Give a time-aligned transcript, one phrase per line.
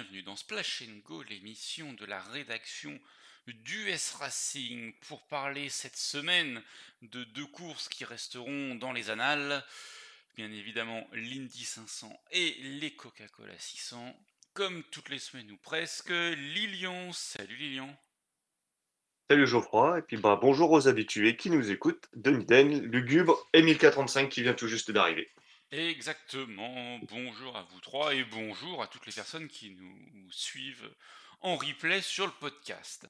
[0.00, 2.98] bienvenue dans Splash Go, l'émission de la rédaction
[3.46, 6.62] du S Racing pour parler cette semaine
[7.02, 9.62] de deux courses qui resteront dans les annales.
[10.36, 14.16] Bien évidemment l'Indy 500 et les Coca-Cola 600.
[14.54, 17.12] Comme toutes les semaines ou presque, Lilian.
[17.12, 17.94] Salut Lilian.
[19.28, 24.30] Salut Geoffroy, et puis bah, bonjour aux habitués qui nous écoutent, Deniden, Lugubre et 1045
[24.30, 25.30] qui vient tout juste d'arriver.
[25.72, 26.98] Exactement.
[27.08, 30.90] Bonjour à vous trois et bonjour à toutes les personnes qui nous suivent
[31.42, 33.06] en replay sur le podcast.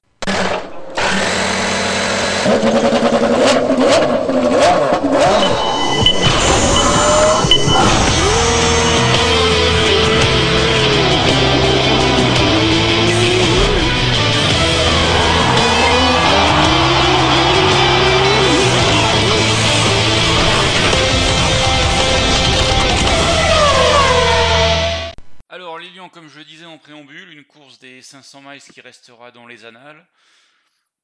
[26.09, 29.65] Comme je le disais en préambule, une course des 500 miles qui restera dans les
[29.65, 30.07] annales.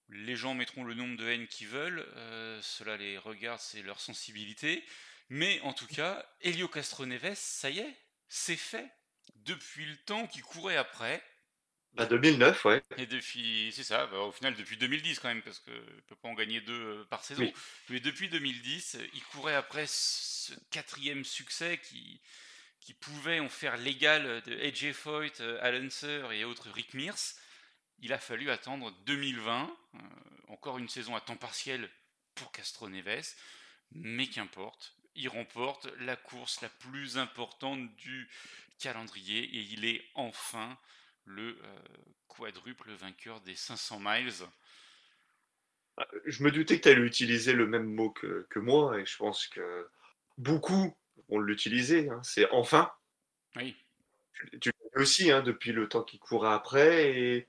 [0.10, 4.00] Les gens mettront le nombre de haines qu'ils veulent, euh, cela les regarde, c'est leur
[4.00, 4.84] sensibilité.
[5.30, 7.98] Mais en tout cas, Helio Castroneves, ça y est,
[8.30, 8.90] c'est fait.
[9.36, 11.22] Depuis le temps qu'il courait après.
[11.94, 12.84] Bah 2009, ouais.
[12.98, 16.16] Et depuis, c'est ça, bah, au final depuis 2010 quand même, parce qu'il ne peut
[16.16, 17.44] pas en gagner deux euh, par saison.
[17.44, 17.54] Oui.
[17.90, 22.22] Mais depuis 2010, il courait après ce quatrième succès qui,
[22.88, 27.36] qui pouvait en faire l'égal de AJ Foyt, euh, Alan Sir et autres Rick Mears.
[28.00, 30.00] Il a fallu attendre 2020, euh,
[30.48, 31.90] encore une saison à temps partiel
[32.34, 33.36] pour Castro Neves,
[33.92, 38.30] mais qu'importe, il remporte la course la plus importante du
[38.80, 40.80] calendrier et il est enfin
[41.26, 41.80] le euh,
[42.30, 44.32] quadruple vainqueur des 500 miles.
[46.26, 49.46] Je me doutais que tu allais utiliser le même mot que moi, et je pense
[49.48, 49.90] que
[50.38, 50.96] beaucoup
[51.30, 52.10] vont l'utiliser.
[52.10, 52.20] hein.
[52.24, 52.92] C'est enfin.
[53.56, 53.76] Oui,
[54.62, 57.18] Tu vu aussi hein, depuis le temps qu'il courait après.
[57.18, 57.48] Et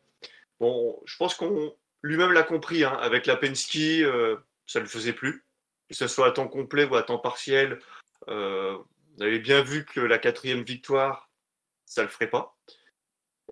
[0.60, 2.84] bon, je pense qu'on lui-même l'a compris.
[2.84, 4.36] hein, avec la Penske, euh,
[4.66, 5.44] ça ne le faisait plus.
[5.88, 7.78] Que ce soit à temps complet ou à temps partiel.
[8.28, 8.76] euh,
[9.18, 11.28] on avait bien vu que la quatrième victoire,
[11.86, 12.56] ça le ferait pas.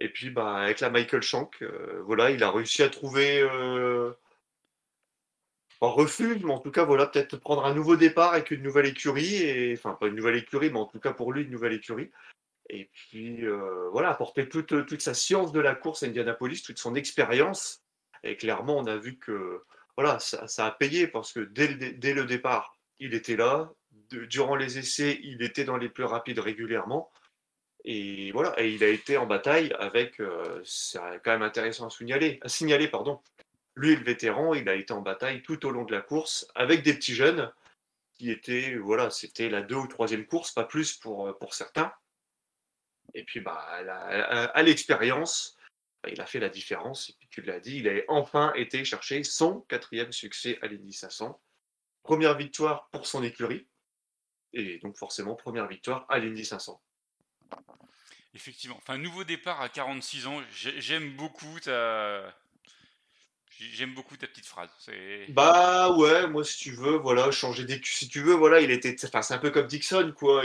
[0.00, 3.40] Et puis, bah, avec la Michael Shank, euh, voilà, il a réussi à trouver
[5.82, 8.62] euh, un refuge, mais en tout cas, voilà, peut-être prendre un nouveau départ avec une
[8.62, 11.50] nouvelle écurie, et enfin, pas une nouvelle écurie, mais en tout cas pour lui, une
[11.50, 12.10] nouvelle écurie.
[12.68, 16.78] Et puis, euh, voilà, apporter toute, toute sa science de la course à Indianapolis, toute
[16.78, 17.82] son expérience.
[18.24, 19.62] Et clairement, on a vu que
[19.96, 23.72] voilà, ça, a payé parce que dès le, dès le départ, il était là.
[24.10, 27.10] Durant les essais, il était dans les plus rapides régulièrement.
[27.84, 31.90] Et voilà, et il a été en bataille avec, euh, c'est quand même intéressant à
[31.90, 33.20] signaler, à signaler, pardon.
[33.76, 36.82] Lui, le vétéran, il a été en bataille tout au long de la course avec
[36.82, 37.52] des petits jeunes
[38.14, 41.92] qui étaient, voilà, c'était la deux ou troisième course, pas plus pour, pour certains.
[43.14, 45.56] Et puis, bah, à l'expérience,
[46.02, 47.10] bah, il a fait la différence.
[47.10, 50.94] Et puis, tu l'as dit, il a enfin été chercher son quatrième succès à l'Indy
[50.94, 51.38] 500.
[52.02, 53.66] Première victoire pour son écurie.
[54.54, 56.80] Et donc, forcément, première victoire à l'Indy 500.
[58.34, 58.76] effectivement.
[58.78, 60.42] Enfin, nouveau départ à 46 ans.
[60.52, 62.34] J'ai- J'aime beaucoup ta...
[63.58, 64.70] J'aime beaucoup ta petite phrase.
[65.28, 68.94] Bah ouais, moi si tu veux, voilà, changer d'écu, si tu veux, voilà, il était,
[69.04, 70.44] enfin c'est un peu comme Dixon quoi.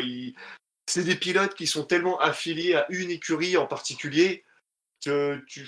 [0.86, 4.44] C'est des pilotes qui sont tellement affiliés à une écurie en particulier
[5.04, 5.68] que tu,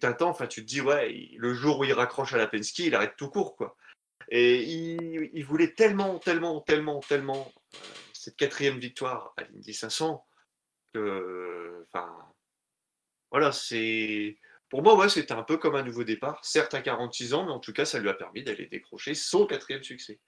[0.00, 2.94] t'attends, enfin tu te dis ouais, le jour où il raccroche à la Penske, il
[2.94, 3.76] arrête tout court quoi.
[4.28, 7.78] Et il, il voulait tellement, tellement, tellement, tellement euh,
[8.12, 10.26] cette quatrième victoire à l'Indy 500
[10.92, 12.12] que, enfin,
[13.30, 14.38] voilà, c'est.
[14.68, 16.44] Pour moi, ouais, c'était un peu comme un nouveau départ.
[16.44, 19.46] Certes, à 46 ans, mais en tout cas, ça lui a permis d'aller décrocher son
[19.46, 20.20] quatrième succès.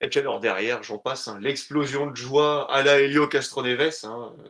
[0.00, 4.04] Et puis alors derrière, j'en passe, hein, l'explosion de joie à la Helio Castroneves.
[4.04, 4.48] Hein, euh,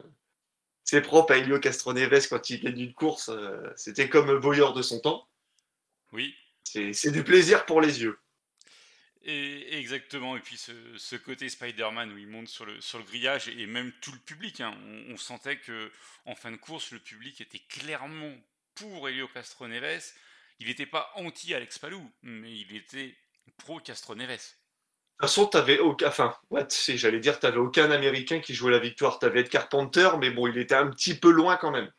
[0.85, 3.29] c'est propre à Helio Castroneves quand il gagne une course.
[3.31, 5.29] euh, c'était comme Boyer de son temps.
[6.13, 8.19] Oui, C'est c'est du plaisir pour les yeux.
[9.27, 13.05] Et exactement, et puis ce, ce côté Spider-Man où il monte sur le, sur le
[13.05, 14.77] grillage et même tout le public, hein,
[15.09, 15.91] on, on sentait que
[16.27, 18.35] en fin de course le public était clairement
[18.75, 20.13] pour Helio Castroneves.
[20.61, 23.17] Il n'était pas anti Alex Palou, mais il était
[23.59, 24.27] pro Castroneves.
[24.29, 28.55] De toute façon, t'avais aucun, enfin, ouais, tu sais, j'allais dire, t'avais aucun Américain qui
[28.55, 29.19] jouait la victoire.
[29.19, 31.93] T'avais Ed Carpenter, mais bon, il était un petit peu loin quand même.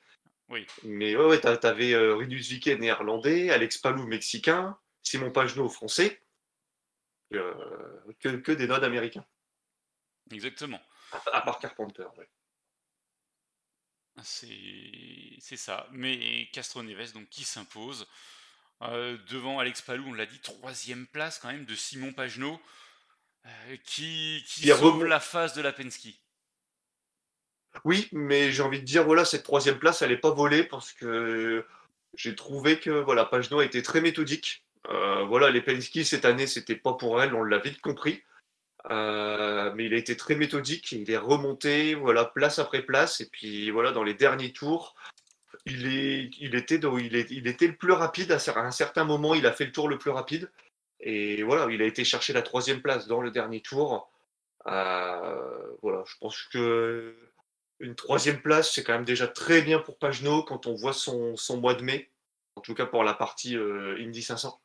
[0.49, 5.69] Oui, Mais ouais, ouais, t'a- t'avais euh, Rinus Viquet néerlandais, Alex Palou mexicain, Simon Pagenaud
[5.69, 6.21] français,
[7.33, 7.53] euh,
[8.19, 9.25] que, que des nodes américains,
[10.31, 10.79] exactement.
[11.11, 12.05] à, à part Carpenter.
[12.17, 12.29] ouais.
[14.23, 15.87] C'est ça.
[15.91, 18.07] Mais Castroneves donc qui s'impose
[18.81, 22.59] euh, devant Alex Palou, on l'a dit, troisième place quand même de Simon Pagenaud
[23.45, 26.19] euh, qui, qui sauve la face de la Penske.
[27.83, 30.93] Oui, mais j'ai envie de dire, voilà, cette troisième place, elle est pas volée parce
[30.93, 31.65] que
[32.15, 34.65] j'ai trouvé que voilà, Pagenaud a été très méthodique.
[34.89, 38.23] Euh, voilà, les Penske cette année, c'était pas pour elle, on l'a vite compris.
[38.91, 43.27] Euh, mais il a été très méthodique, il est remonté, voilà, place après place, et
[43.29, 44.95] puis voilà, dans les derniers tours,
[45.65, 49.51] il, est, il, était, il, était le plus rapide à un certain moment, il a
[49.51, 50.51] fait le tour le plus rapide,
[50.99, 54.09] et voilà, il a été chercher la troisième place dans le dernier tour.
[54.67, 57.15] Euh, voilà, je pense que
[57.79, 61.35] une troisième place, c'est quand même déjà très bien pour Pagenot quand on voit son,
[61.57, 62.09] mois de mai,
[62.55, 64.59] en tout cas pour la partie euh, Indy 500.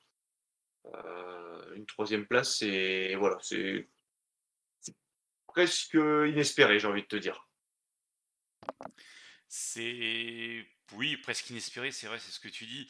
[0.94, 3.88] Euh, une troisième place, c'est voilà, c'est
[5.52, 7.48] presque inespéré, j'ai envie de te dire.
[9.48, 12.88] C'est oui, presque inespéré, c'est vrai, c'est ce que tu dis.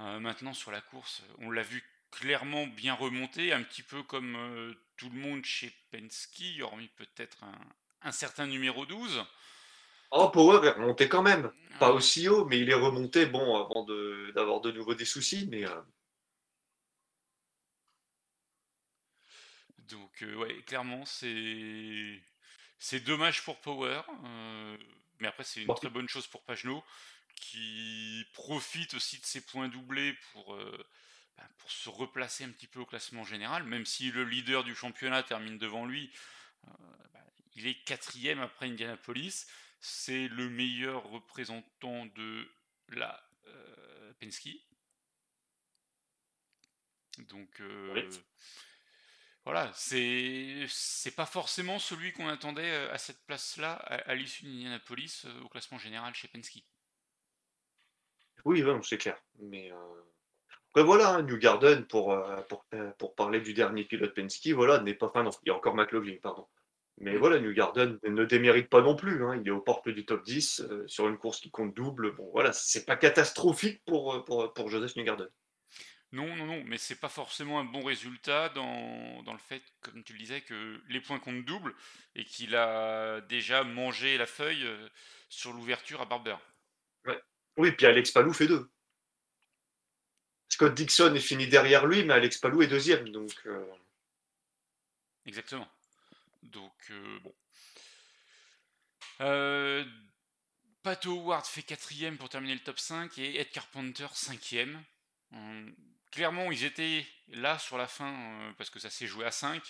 [0.00, 4.36] Euh, maintenant sur la course, on l'a vu clairement bien remonter, un petit peu comme
[4.36, 7.58] euh, tout le monde chez Penske, hormis peut-être un,
[8.02, 9.24] un, certain numéro 12.
[10.10, 11.50] Oh, Power est remonté quand même.
[11.78, 13.86] Pas ah aussi haut, mais il est remonté, bon, avant
[14.34, 15.66] d'avoir de, nouveau des soucis, mais...
[15.66, 15.80] Euh,
[19.88, 22.22] Donc, euh, ouais, clairement, c'est
[22.78, 24.78] c'est dommage pour Power, euh,
[25.20, 26.84] mais après, c'est une très bonne chose pour Pagenot,
[27.36, 30.86] qui profite aussi de ses points doublés pour, euh,
[31.36, 34.74] bah, pour se replacer un petit peu au classement général, même si le leader du
[34.74, 36.12] championnat termine devant lui.
[37.12, 37.24] Bah,
[37.54, 39.46] il est quatrième après Indianapolis.
[39.80, 42.48] C'est le meilleur représentant de
[42.88, 43.22] la
[44.20, 44.50] Penske.
[47.18, 47.60] Donc,
[49.44, 55.24] voilà, c'est c'est pas forcément celui qu'on attendait euh, à cette place-là à, l'issue d'Indianapolis
[55.24, 56.62] euh, au classement général chez Penske.
[58.44, 59.20] Oui, c'est clair.
[59.40, 59.76] Mais euh,
[60.70, 62.16] après voilà, hein, New Garden pour,
[62.48, 62.64] pour,
[62.98, 65.10] pour, parler du dernier pilote Penske, voilà, n'est pas.
[65.16, 66.46] Non, il y a encore McLaughlin, pardon.
[66.98, 69.24] Mais voilà, New Garden ne démérite pas non plus.
[69.24, 69.40] Hein.
[69.40, 72.14] Il est aux portes du top 10 sur une course qui compte double.
[72.14, 75.28] Bon, voilà, c'est pas catastrophique pour, pour, pour Joseph New Garden.
[76.12, 80.12] Non, non, non, mais c'est pas forcément un bon résultat dans, le fait, comme tu
[80.12, 81.74] le disais, que les points comptent double
[82.14, 84.88] et qu'il a déjà mangé la feuille euh,
[85.30, 86.36] sur l'ouverture à Barber.
[87.06, 87.20] Ouais.
[87.56, 88.70] Oui, puis Alex Palou fait deux.
[90.52, 93.32] Scott Dixon est fini derrière lui, mais Alex Palou est deuxième, donc.
[93.46, 93.64] Euh.
[95.24, 95.68] Exactement.
[96.42, 97.34] Donc euh, bon.
[99.22, 99.84] Euh,
[100.82, 104.82] Pat Howard fait quatrième pour terminer le top 5 et Ed Carpenter cinquième
[106.12, 109.60] clairement, ils étaient là sur la fin euh, parce que ça s'est joué à 5.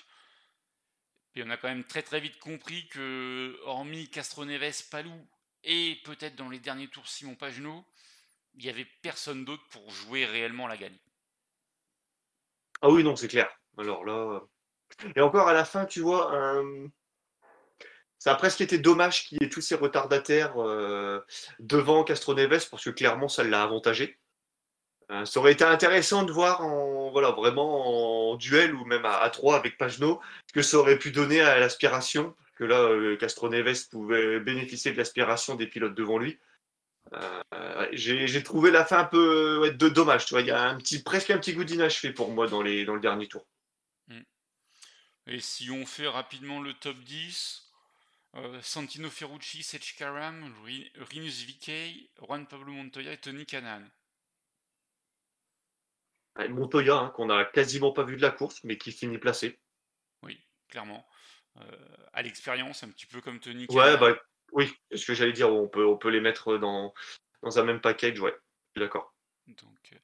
[1.35, 5.27] Et on a quand même très très vite compris que, hormis Castroneves, Palou
[5.65, 7.85] et peut-être dans les derniers tours Simon Pagenaud,
[8.55, 10.99] il n'y avait personne d'autre pour jouer réellement la gagne.
[12.83, 13.49] Ah oui, non, c'est clair.
[13.79, 14.13] Alors là.
[14.13, 14.41] Euh,
[15.17, 16.31] et encore à la fin, tu vois,
[18.23, 21.27] ça a presque été dommage qu'il y ait tous ces retardataires euh,
[21.59, 24.17] devant Castroneves parce que clairement, ça l'a avantagé.
[25.13, 26.67] Euh, ça aurait été intéressant de voir
[27.11, 31.11] voilà, vraiment en duel ou même à, 3 avec Pagenot ce que ça aurait pu
[31.11, 32.35] donner à l'aspiration.
[32.57, 36.39] Que là, euh, Castro Neves pouvait bénéficier de l'aspiration des pilotes devant lui.
[37.13, 40.25] Euh, j'ai trouvé la fin un peu de dommage.
[40.25, 43.29] Tu vois, il y a presque un petit goût d'inachevé pour moi dans, le dernier
[43.29, 43.47] tour.
[44.09, 44.21] Mm.
[45.27, 47.71] Et si on fait rapidement le top 10,
[48.63, 50.55] Santino Ferrucci, Sech Karam,
[51.11, 51.71] Rinus VK,
[52.23, 53.83] Juan Pablo Montoya et Tony Canan.
[56.37, 59.59] Montoya, hein, qu'on a quasiment pas vu de la course, mais qui finit placé.
[60.23, 61.07] Oui, clairement.
[61.61, 63.67] Euh, à l'expérience, un petit peu comme Tony.
[63.71, 64.17] Ouais, bah,
[64.53, 66.95] oui, ce que j'allais dire, on peut, on peut les mettre dans,
[67.43, 68.35] dans un même package, ouais,
[68.77, 69.15] d'accord.
[69.47, 69.97] Donc, euh,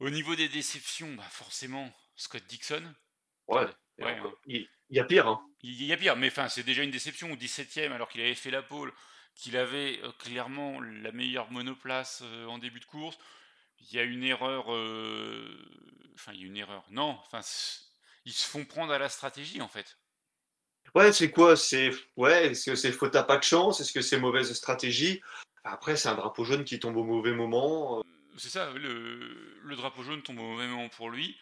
[0.00, 2.82] au niveau des déceptions, bah, forcément, Scott Dixon.
[3.48, 3.66] Ouais,
[4.00, 4.32] hein.
[4.46, 5.28] il, y a pire.
[5.28, 5.44] Hein.
[5.60, 8.34] Il y a pire, mais enfin, c'est déjà une déception au 17ème, alors qu'il avait
[8.34, 8.92] fait la pole,
[9.34, 13.18] qu'il avait euh, clairement la meilleure monoplace en début de course
[13.90, 14.72] il y a une erreur.
[14.72, 15.58] Euh,
[16.14, 16.84] enfin, il y a une erreur.
[16.90, 17.40] Non, enfin,
[18.24, 19.98] ils se font prendre à la stratégie en fait.
[20.94, 24.02] Ouais, c'est quoi C'est ouais, est-ce que c'est faute à pas de chance Est-ce que
[24.02, 25.20] c'est mauvaise stratégie?
[25.64, 27.98] Après, c'est un drapeau jaune qui tombe au mauvais moment.
[27.98, 28.02] Euh.
[28.36, 31.38] C'est ça, le, drapeau jaune tombe au mauvais moment pour lui.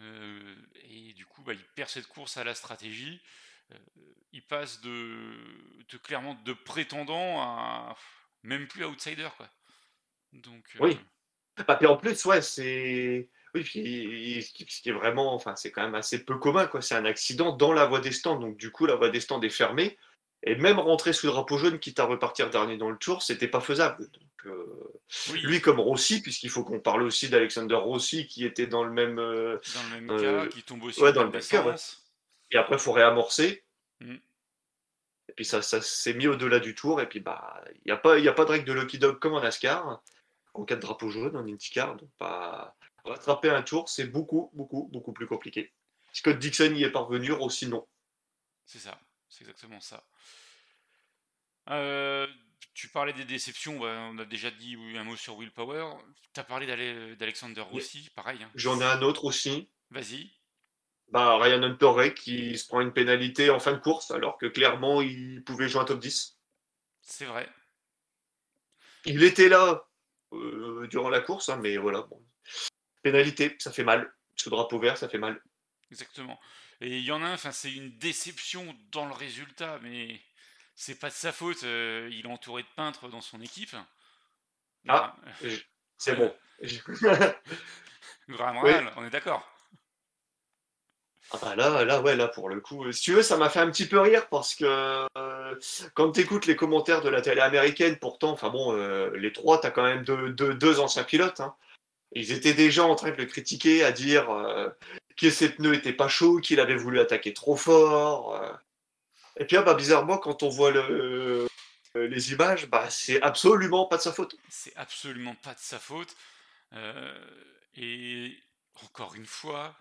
[0.00, 3.20] Euh, et du coup, bah, il perd cette course à la stratégie.
[4.32, 5.36] il passe de,
[5.88, 7.96] de, clairement de prétendant à
[8.42, 9.28] même plus outsider.
[9.36, 9.48] Quoi.
[10.32, 10.98] Donc, oui.
[11.66, 13.28] Bah, puis en plus, ouais, c'est.
[13.54, 16.82] Oui, puis ce qui est vraiment, enfin, c'est quand même assez peu commun, quoi.
[16.82, 19.40] C'est un accident dans la voie des stands, donc du coup, la voie des stands
[19.40, 19.96] est fermée.
[20.42, 23.48] Et même rentrer sous le drapeau jaune, quitte à repartir dernier dans le tour, c'était
[23.48, 24.10] pas faisable.
[24.10, 28.84] Donc, euh, Lui comme Rossi, puisqu'il faut qu'on parle aussi d'Alexander Rossi, qui était dans
[28.84, 29.18] le même.
[29.18, 31.74] Euh, dans le même cas, euh, qui tombe aussi ouais, dans le même cas.
[32.50, 33.64] Et après, il faut réamorcer.
[34.00, 34.16] Mmh.
[35.28, 37.00] Et puis ça, ça s'est mis au-delà du tour.
[37.00, 39.18] Et puis bah, il n'y a pas, il a pas de règle de lucky dog
[39.18, 40.02] comme en NASCAR
[40.54, 41.96] en cas de drapeau jaune en IndyCar.
[41.96, 45.72] Donc pas rattraper un tour, c'est beaucoup, beaucoup, beaucoup plus compliqué.
[46.12, 47.86] Scott Dixon y est parvenu, aussi non.
[48.64, 50.06] C'est ça, c'est exactement ça.
[51.70, 52.26] Euh,
[52.72, 55.86] tu parlais des déceptions, bah, on a déjà dit un mot sur Willpower.
[56.32, 56.66] Tu as parlé
[57.16, 58.42] d'Alexander Rossi, pareil.
[58.42, 58.50] Hein.
[58.54, 59.68] J'en ai un autre aussi.
[59.90, 60.30] Vas-y.
[61.08, 65.02] Bah, Ryan Hunter qui se prend une pénalité en fin de course, alors que clairement
[65.02, 66.38] il pouvait jouer un top 10.
[67.02, 67.48] C'est vrai.
[69.04, 69.86] Il était là
[70.36, 72.06] euh, durant la course, hein, mais voilà.
[73.02, 74.12] Pénalité, ça fait mal.
[74.36, 75.40] Ce drapeau vert, ça fait mal.
[75.90, 76.40] Exactement.
[76.80, 80.20] Et il y en a un, c'est une déception dans le résultat, mais
[80.74, 81.62] c'est pas de sa faute.
[81.64, 83.76] Euh, il est entouré de peintres dans son équipe.
[84.88, 85.16] Ah,
[85.96, 86.34] c'est bon.
[88.28, 88.56] Graham
[88.96, 89.50] on est d'accord.
[91.30, 93.60] Ah bah là, là, ouais, là, pour le coup, si tu veux, ça m'a fait
[93.60, 95.06] un petit peu rire parce que
[95.44, 95.54] euh,
[95.94, 99.60] quand tu écoutes les commentaires de la télé américaine, pourtant, enfin bon, euh, les trois,
[99.60, 101.40] tu as quand même deux, deux, anciens pilotes.
[101.40, 101.54] Hein.
[102.12, 104.28] Ils étaient déjà en train de le critiquer, à dire
[105.16, 108.40] que ses pneus n'étaient pas chauds, qu'il avait voulu attaquer trop fort.
[109.36, 111.48] Et puis, ah, bah, bizarrement, quand on voit le,
[111.96, 114.36] euh, les images, bah, c'est absolument pas de sa faute.
[114.48, 116.16] C'est absolument pas de sa faute.
[116.72, 117.30] Euh,
[117.74, 118.36] et
[118.82, 119.76] encore une fois,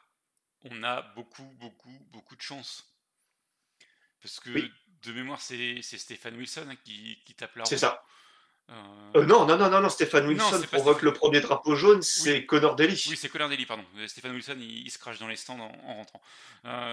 [0.62, 2.93] on a beaucoup, beaucoup, beaucoup de chance.
[4.22, 4.70] Parce que
[5.03, 7.69] de mémoire, c'est Stéphane Wilson hein, qui, tape la roue.
[7.69, 8.03] C'est ça.
[8.69, 12.75] Euh, non, non, non, non, non, Stéphane Wilson provoque le premier drapeau jaune, c'est Connor
[12.75, 12.93] Daly.
[13.10, 13.86] Oui, c'est Connor Daly, pardon.
[14.07, 16.22] Stéphane Wilson, il, se crache dans les stands en, rentrant.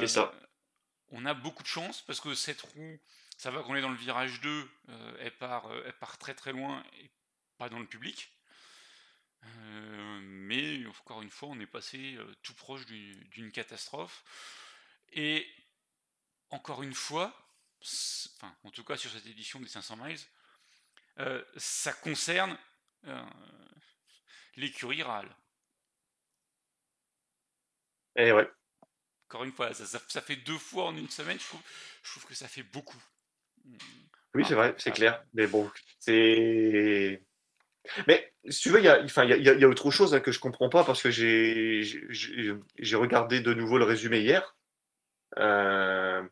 [0.01, 0.33] c'est ça
[1.11, 2.99] on a beaucoup de chance parce que cette roue,
[3.37, 6.35] ça va qu'on est dans le virage 2, euh, elle, part, euh, elle part très
[6.35, 7.11] très loin et
[7.59, 8.33] pas dans le public.
[9.43, 14.23] Euh, mais encore une fois, on est passé tout proche d'une catastrophe.
[15.13, 15.47] Et
[16.51, 17.35] encore une fois,
[17.81, 20.19] enfin, en tout cas sur cette édition des 500 miles,
[21.57, 22.57] ça concerne
[24.57, 25.29] l'écurie RAL.
[28.17, 28.49] Et eh ouais.
[29.29, 31.47] Encore une fois, ça, fait deux fois en une semaine, je
[32.11, 33.01] trouve, que ça fait beaucoup.
[34.35, 35.23] Oui, c'est vrai, c'est clair.
[35.35, 35.71] Mais bon,
[36.01, 37.23] c'est.
[38.09, 40.33] Mais si tu veux, il y a, enfin, il y, a, autre chose hein, que
[40.33, 44.57] je comprends pas parce que j'ai regardé de nouveau le résumé hier.
[45.39, 46.23] Euh,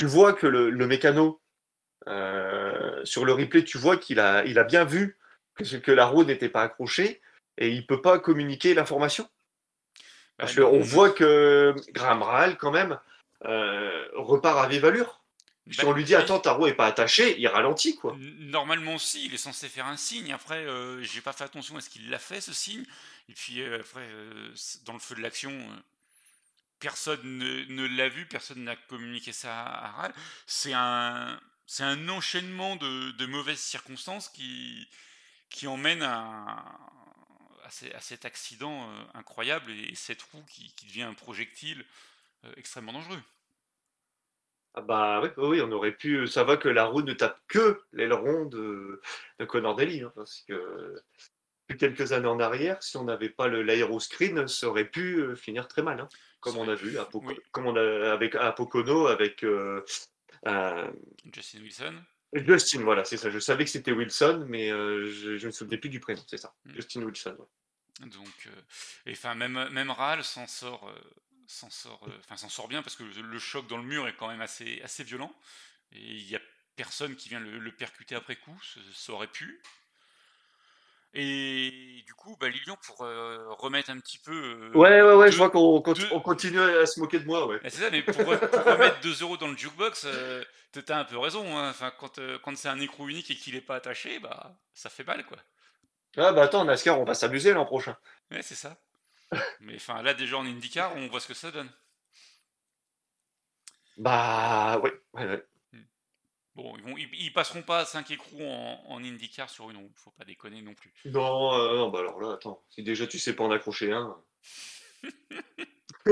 [0.00, 1.42] tu vois que le, mécano,
[2.08, 5.18] euh, sur le replay, tu vois qu'il a, il a bien vu
[5.54, 7.20] que, que la roue n'était pas accrochée
[7.58, 9.28] et il peut pas communiquer l'information.
[10.38, 12.98] Parce qu'on voit que Graham Rahal, quand même,
[13.44, 15.22] euh, repart à vive allure.
[15.70, 18.16] Si on lui dit attends ta roue est pas attachée, il ralentit quoi.
[18.18, 20.32] Normalement si, il est censé faire un signe.
[20.32, 22.84] Après, euh, j'ai pas fait attention à ce qu'il l'a fait ce signe.
[23.28, 24.08] Et puis euh, après,
[24.86, 25.52] dans le feu de l'action,
[26.80, 30.14] personne ne, l'a vu, personne n'a communiqué ça à Rahal.
[30.46, 31.38] C'est un,
[32.08, 34.88] enchaînement de, mauvaises circonstances qui,
[35.66, 36.64] emmène à,
[38.00, 41.84] cet accident euh, incroyable et, cette roue qui, devient un projectile
[42.44, 43.22] euh, extrêmement dangereux.
[44.74, 46.26] Ah bah oui, oui, on aurait pu.
[46.26, 49.02] Ça va que la roue ne tape que l'aileron de,
[49.38, 51.02] de Connor Daly, hein, parce que
[51.76, 55.82] quelques années en arrière, si on n'avait pas l'aéroscreen, ça aurait pu euh, finir très
[55.82, 56.08] mal, hein,
[56.40, 57.08] comme on a vu, à
[57.52, 59.44] comme on a avec Pocono avec
[61.32, 61.94] Justin Wilson.
[62.32, 63.28] Justin, voilà, c'est ça.
[63.28, 66.54] Je savais que c'était Wilson, mais je, ne me souvenais plus du prénom, c'est ça.
[66.64, 66.74] Mm.
[66.74, 67.36] Justin Wilson.
[68.06, 68.62] Donc, euh,
[69.06, 70.98] et enfin, même, même Ral s'en sort, euh,
[71.46, 74.16] s'en sort, euh, enfin, s'en sort bien parce que le, choc dans le mur est
[74.16, 75.34] quand même assez, assez violent.
[75.92, 76.40] Et il n'y a
[76.76, 78.58] personne qui vient le, percuter après coup,
[78.94, 79.62] ça, aurait pu.
[81.12, 84.70] Et du coup, bah, Lilian, pour remettre un petit peu.
[84.74, 87.58] ouais, ouais, ouais, je vois qu'on continue à se moquer de moi, ouais.
[87.64, 90.06] C'est ça, mais pour, remettre 2 euros dans le jukebox,
[90.86, 91.58] t'as un peu raison.
[91.58, 91.70] Hein.
[91.70, 95.04] Enfin, quand, quand c'est un écrou unique et qu'il n'est pas attaché, bah, ça fait
[95.04, 95.38] mal, quoi.
[96.16, 97.96] Ah bah attends, NASCAR, on va s'amuser l'an prochain.
[98.30, 98.76] Ouais, c'est ça.
[99.60, 101.70] Mais enfin, là, déjà en IndyCar, on voit ce que ça donne.
[103.96, 105.36] Bah, ouais, hmm.
[106.56, 110.10] Bon, ils, vont, ils, passeront pas à 5 écrous en, IndyCar sur une roue, faut
[110.10, 110.92] pas déconner non plus.
[111.04, 114.16] Non, euh, non, bah alors là, attends, si déjà tu sais pas en accrocher un.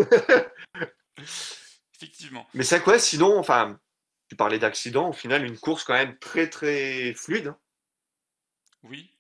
[1.97, 2.47] Effectivement.
[2.55, 3.81] Mais c'est quoi, sinon, enfin,
[4.29, 7.49] tu parlais d'accident, au final, une course quand même très très fluide.
[7.49, 7.59] Hein.
[8.85, 9.19] Oui,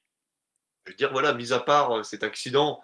[0.89, 2.83] je veux dire, voilà, mis à part euh, cet accident,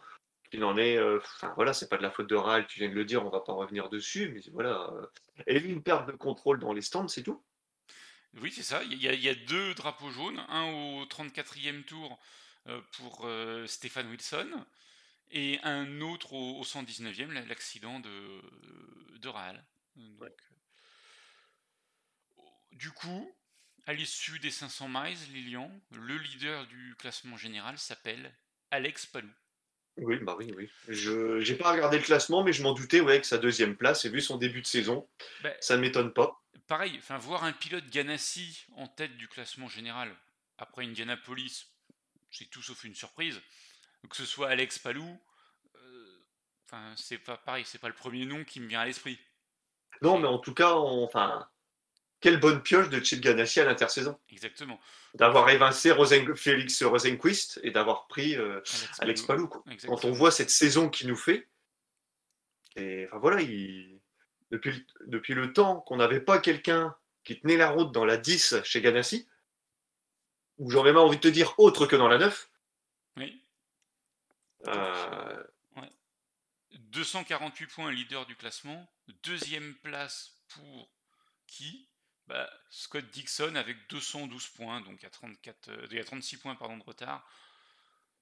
[0.50, 2.90] qui n'en est, euh, enfin voilà, c'est pas de la faute de Ral, tu viens
[2.90, 5.06] de le dire, on va pas revenir dessus, mais voilà, euh,
[5.46, 7.42] et une perte de contrôle dans les stands, c'est tout.
[8.40, 8.82] Oui, c'est ça.
[8.84, 12.18] Il y, a, deux drapeaux jaunes, un au 34e tour
[12.92, 13.28] pour
[13.66, 14.48] Stéphane Wilson
[15.30, 18.40] et un autre au, 119e, l'accident de,
[19.18, 19.28] de
[22.72, 23.32] du coup,
[23.86, 28.32] à l'issue des 500 miles, Lilian, le leader du classement général s'appelle
[28.70, 29.30] Alex Palou.
[29.96, 30.68] Oui, bah oui, oui.
[30.88, 34.04] Je j'ai pas regardé le classement, mais je m'en doutais, ouais, que sa deuxième place,
[34.04, 35.08] et vu son début de saison,
[35.42, 36.43] Bah, ça ne m'étonne pas.
[36.66, 40.14] Pareil, enfin, voir un pilote Ganassi en tête du classement général
[40.58, 41.66] après Indianapolis,
[42.30, 43.40] c'est tout sauf une surprise.
[44.10, 45.18] Que ce soit Alex Palou,
[45.76, 46.18] euh,
[46.66, 49.18] enfin, c'est pas pareil, c'est pas le premier nom qui me vient à l'esprit.
[50.02, 51.48] Non, mais en tout cas, on- enfin,
[52.20, 54.18] quelle bonne pioche de Chip Ganassi à l'intersaison.
[54.28, 54.78] Exactement.
[55.14, 59.48] D'avoir évincé Rosen- Félix Rosenquist et d'avoir pris euh, Alex, Alex Palou.
[59.48, 59.64] Quoi.
[59.86, 61.48] Quand on voit cette saison qu'il nous fait,
[62.76, 63.93] et enfin voilà, il...
[64.54, 66.94] depuis, le- depuis le temps qu'on n'avait pas quelqu'un
[67.24, 69.26] qui tenait la route dans la 10 chez Ganassi,
[70.58, 72.48] ou j'aurais même envie de te dire autre que dans la 9,
[73.16, 73.42] Oui.
[74.68, 75.44] euh,
[76.72, 78.88] 248 points, leader du classement.
[79.24, 80.88] Deuxième place pour
[81.48, 81.88] qui?
[82.28, 86.54] Bah, Scott Dixon avec 212 points, donc à 34, euh, il y a 36 points
[86.54, 87.28] pardon, de retard.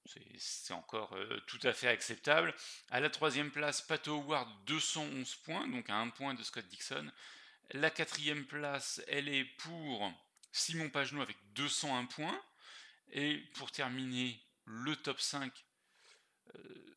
[0.04, 2.54] C'est- encore euh, tout à fait acceptable.
[2.90, 7.10] À la troisième place, Pat Howard, 211 points, donc à un point de Scott Dixon.
[7.72, 10.12] La quatrième place, elle est pour
[10.52, 12.42] Simon Pagenaud avec 201 points.
[13.12, 15.52] Et pour terminer le top 5,
[16.54, 16.96] euh,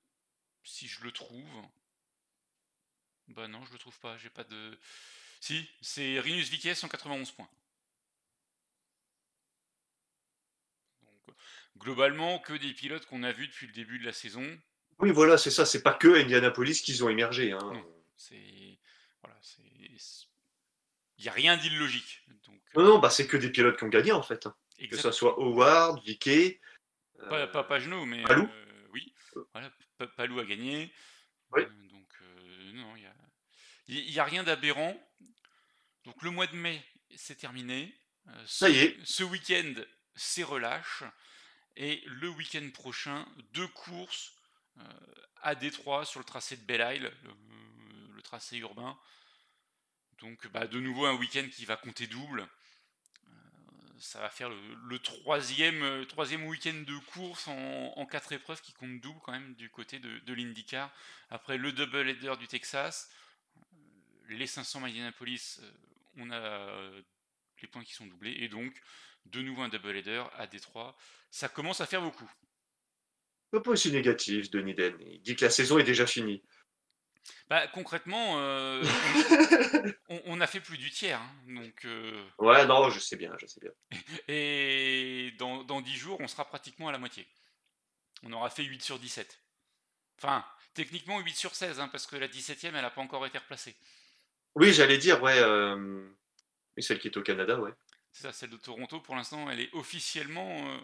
[0.63, 1.45] si je le trouve.
[3.27, 4.79] Bah non, je le trouve pas, j'ai pas de.
[5.41, 7.49] Si, c'est Rinus Viquet, 191 points.
[11.03, 11.33] Donc, euh,
[11.77, 14.45] globalement, que des pilotes qu'on a vus depuis le début de la saison.
[14.99, 17.51] oui, voilà, c'est ça, c'est pas que Indianapolis qu'ils ont émergé.
[17.51, 17.59] hein.
[17.73, 17.85] Non.
[18.17, 18.79] C'est.
[19.21, 19.61] Voilà, c'est.
[21.17, 22.21] Il n'y a rien d'illogique.
[22.45, 24.45] Donc, Non, non, bah, c'est que des pilotes qui ont gagné en fait.
[24.47, 24.55] hein.
[24.89, 26.59] Que ce soit Howard, Vicky.
[27.29, 28.23] Pas, pas Pagenaud, mais.
[28.23, 29.13] Palou euh, oui,
[29.53, 30.91] voilà, Pa- Palou a gagné.
[31.51, 31.61] Oui.
[31.63, 33.13] Euh, donc, euh, non, il n'y a,
[33.87, 34.95] il y a rien d'aberrant.
[36.03, 36.83] Donc, le mois de mai,
[37.15, 37.95] c'est terminé.
[38.27, 38.97] Euh, Ça y est.
[39.05, 39.73] Ce week-end,
[40.15, 41.03] c'est relâche.
[41.77, 44.33] Et le week-end prochain, deux courses
[44.79, 44.83] euh,
[45.41, 47.11] à Détroit sur le tracé de Belle Isle,
[48.15, 48.97] le, tracé urbain.
[50.19, 52.41] Donc, bah, de nouveau, un week-end qui va compter double.
[52.41, 53.31] Euh,
[53.99, 58.99] ça va faire le, troisième, euh, troisième week-end de course en, quatre épreuves qui compte
[59.01, 60.91] double quand même du côté de, l'IndyCar.
[61.29, 63.11] Après le double header du Texas,
[64.29, 65.71] les 500 Indianapolis, euh,
[66.17, 66.91] on a
[67.61, 68.35] les points qui sont doublés.
[68.39, 68.73] Et donc,
[69.25, 70.95] de nouveau un double header à Détroit.
[71.31, 72.29] Ça commence à faire beaucoup.
[73.51, 74.95] Pas aussi négatif, Denis Den.
[74.99, 76.43] Il dit que la saison est déjà finie.
[77.47, 78.83] Bah, concrètement, euh,
[80.09, 81.19] on, on a fait plus du tiers.
[81.21, 81.35] hein.
[81.47, 83.71] donc, euh, Ouais, non, je sais bien, je sais bien.
[84.27, 87.27] et dans, dans 10 jours, on sera pratiquement à la moitié.
[88.23, 89.39] On aura fait 8 sur 17.
[90.17, 93.37] Enfin, techniquement 8 sur 16, hein, parce que la 17ème, elle n'a pas encore été
[93.37, 93.75] replacée.
[94.55, 95.37] Oui, j'allais dire, ouais.
[95.39, 96.07] euh,
[96.77, 97.71] Et celle qui est au Canada, ouais.
[98.15, 100.79] C'est ça, celle de Toronto, pour l'instant, elle est officiellement.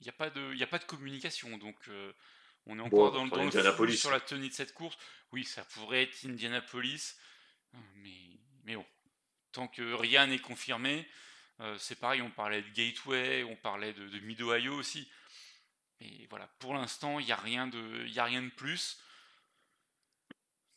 [0.00, 1.58] Il n'y a, pas de- y a pas de communication.
[1.58, 2.14] Donc, euh,
[2.64, 3.50] on est encore Bon, dans, dans le
[3.98, 4.96] sur la tenue de cette course.
[5.32, 7.16] Oui, ça pourrait être Indianapolis.
[7.74, 8.86] euh, Mais, mais bon,
[9.52, 11.06] tant que rien n'est confirmé,
[11.60, 12.22] euh, c'est pareil.
[12.22, 15.10] On parlait de Gateway, on parlait de, de Mid-Ohio aussi.
[16.00, 18.98] Mais voilà, pour l'instant, il n'y a, rien de- y a rien de plus.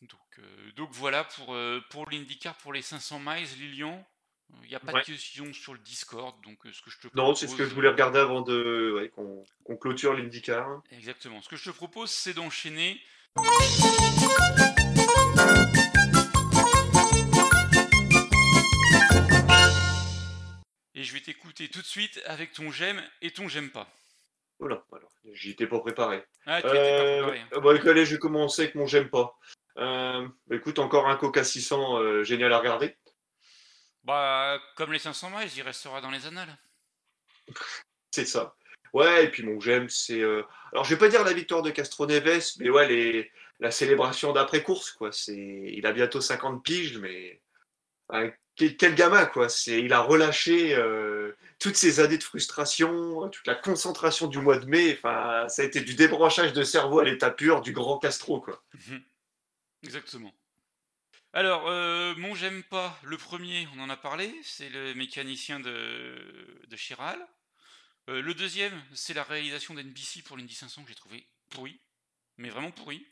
[0.02, 4.06] Donc, euh, donc voilà pour, euh, pour l'IndyCar, pour les 500 miles, Lilian.
[4.62, 5.00] Il n'y a pas Ouais.
[5.00, 7.56] de questions sur le Discord, donc euh, ce que je te Non, c'est ce que
[7.58, 10.82] propose- je voulais regarder avant de ouais, qu'on clôture l'IndyCar.
[10.90, 11.42] Exactement.
[11.42, 13.00] Ce que je te propose, c'est d'enchaîner.
[20.96, 23.88] Et je vais t'écouter tout de suite avec ton j'aime et ton j'aime pas.
[24.60, 26.24] Voilà, alors, j'y étais pas préparé.
[26.46, 27.40] Ah, tu étais pas Euh, préparé.
[27.52, 27.60] hein.
[27.60, 29.36] bon, allez, je vais commencer avec mon j'aime pas.
[29.78, 32.96] Euh, bah, écoute, encore un Coca 600 euh, génial à regarder.
[34.04, 36.56] Bah, comme les 500 miles, il restera dans les annales.
[38.10, 38.54] C'est ça.
[38.92, 40.20] Ouais, et puis mon j'aime, c'est.
[40.20, 43.30] euh, Alors, je vais pas dire la victoire de Castro Neves, mais ouais, les...
[43.60, 45.10] la célébration d'après-course, quoi.
[45.10, 45.34] C'est...
[45.36, 47.40] Il a bientôt 50 piges, mais.
[48.08, 49.48] Enfin, quel, quel gamin, quoi.
[49.48, 49.80] C'est...
[49.82, 54.66] Il a relâché euh, toutes ces années de frustration, toute la concentration du mois de
[54.66, 54.94] mai.
[54.96, 58.62] Enfin, ça a été du débranchage de cerveau à l'état pur du grand Castro, quoi.
[59.82, 60.32] Exactement.
[61.34, 66.62] Alors, euh, mon j'aime pas, le premier, on en a parlé, c'est le mécanicien de,
[66.68, 67.18] de Chiral.
[68.08, 71.80] Euh, le deuxième, c'est la réalisation d'NBC pour l'Indy 500 que j'ai trouvé pourri,
[72.36, 73.04] mais vraiment pourri.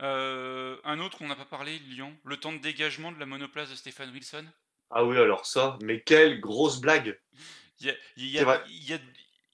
[0.00, 3.70] Euh, un autre qu'on n'a pas parlé, Lyon, le temps de dégagement de la monoplace
[3.70, 4.46] de Stéphane Wilson.
[4.90, 7.20] Ah oui, alors ça, mais quelle grosse blague.
[7.80, 8.62] Il y a- il y a- C'est vrai.
[8.68, 9.00] il y a-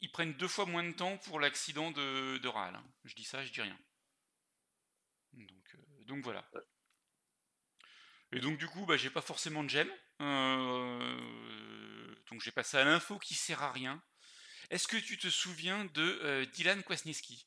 [0.03, 2.75] ils prennent deux fois moins de temps pour l'accident de, de Rahal.
[2.75, 2.85] hein.
[3.05, 3.79] Je dis ça, je dis rien.
[5.33, 6.45] Donc, donc voilà.
[8.33, 9.91] Et donc du coup, bah, j'ai pas forcément de gemme.
[10.21, 11.17] Euh,
[12.31, 14.03] donc j'ai passé à l'info qui sert à rien.
[14.71, 17.47] Est-ce que tu te souviens de euh, Dylan Kwasniewski?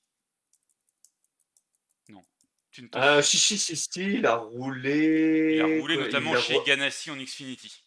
[2.10, 2.24] Non.
[2.72, 5.56] Tu ne euh, si, si, si, si, il a roulé.
[5.56, 7.84] Il a roulé notamment chez Ganassi en Xfinity.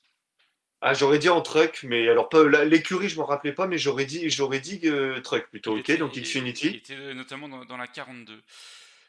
[0.86, 4.04] Ah, j'aurais dit en truck, mais alors pas l'écurie, je m'en rappelais pas, mais j'aurais
[4.04, 4.82] dit, j'aurais dit
[5.24, 5.78] truck plutôt.
[5.78, 6.68] ok, donc Xfinity.
[6.68, 8.42] Il était notamment dans, la 42.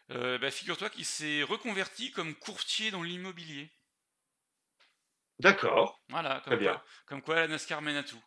[0.10, 3.70] Bah, figure-toi qu'il s'est reconverti comme courtier dans l'immobilier.
[5.40, 6.02] D'accord.
[6.10, 8.24] Voilà, comme, Quoi, comme quoi la NASCAR mène à tout.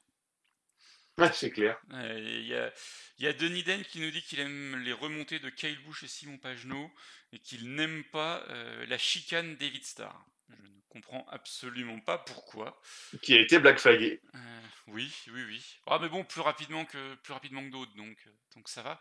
[1.16, 1.80] Ouais, c'est clair.
[1.90, 2.72] Il y, a,
[3.18, 6.08] y a Denis Den qui nous dit qu'il aime les remontées de Kyle Busch et
[6.08, 6.90] Simon Pagenaud
[7.32, 10.24] et qu'il n'aime pas euh, la chicane David Starr.
[10.48, 12.80] Je ne comprends absolument pas pourquoi.
[13.20, 14.20] Qui a été black flagué.
[14.34, 15.80] Euh, oui, oui, oui.
[15.86, 19.00] Ah, mais bon, plus rapidement que, plus rapidement que d'autres, donc, euh, donc ça va.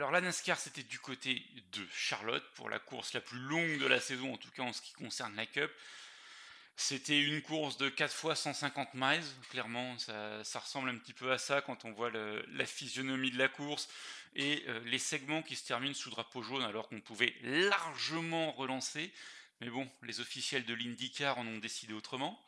[0.00, 3.86] Alors la NASCAR c'était du côté de Charlotte pour la course la plus longue de
[3.86, 5.70] la saison, en tout cas en ce qui concerne la Cup.
[6.74, 11.36] C'était une course de 4 fois 150 miles, clairement ça, ressemble un petit peu à
[11.36, 13.90] ça quand on voit la physionomie de la course
[14.34, 19.12] et euh, les segments qui se terminent sous drapeau jaune alors qu'on pouvait largement relancer.
[19.60, 22.42] Mais bon, les officiels de l'IndyCar en ont décidé autrement.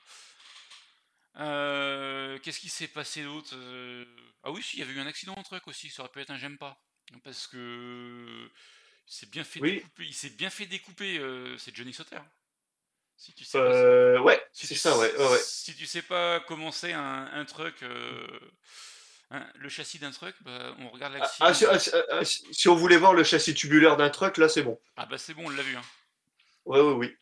[1.36, 3.50] Euh, qu'est-ce qui s'est passé d'autre?
[3.52, 4.06] Euh,
[4.42, 6.30] Ah oui, il y avait eu un accident en truck aussi, ça aurait pu être
[6.30, 6.82] un j'aime pas.
[7.24, 8.48] Parce que
[9.06, 12.18] c'est bien fait découper, il s'est bien fait découper, euh, c'est Johnny Sauter.
[13.16, 13.58] Si tu sais
[14.18, 15.12] ouais, c'est ça, ouais,
[15.44, 17.84] Si tu sais pas comment c'est un, truck,
[19.30, 21.72] le châssis d'un truck, bah, on regarde ah, l'accident.
[21.92, 24.80] Ah, ah, si, on voulait voir le châssis tubulaire d'un truck, là c'est bon.
[24.96, 25.76] Ah bah c'est bon, on l'a vu.
[25.76, 25.82] Hein.
[26.64, 27.16] Oui, oui, oui.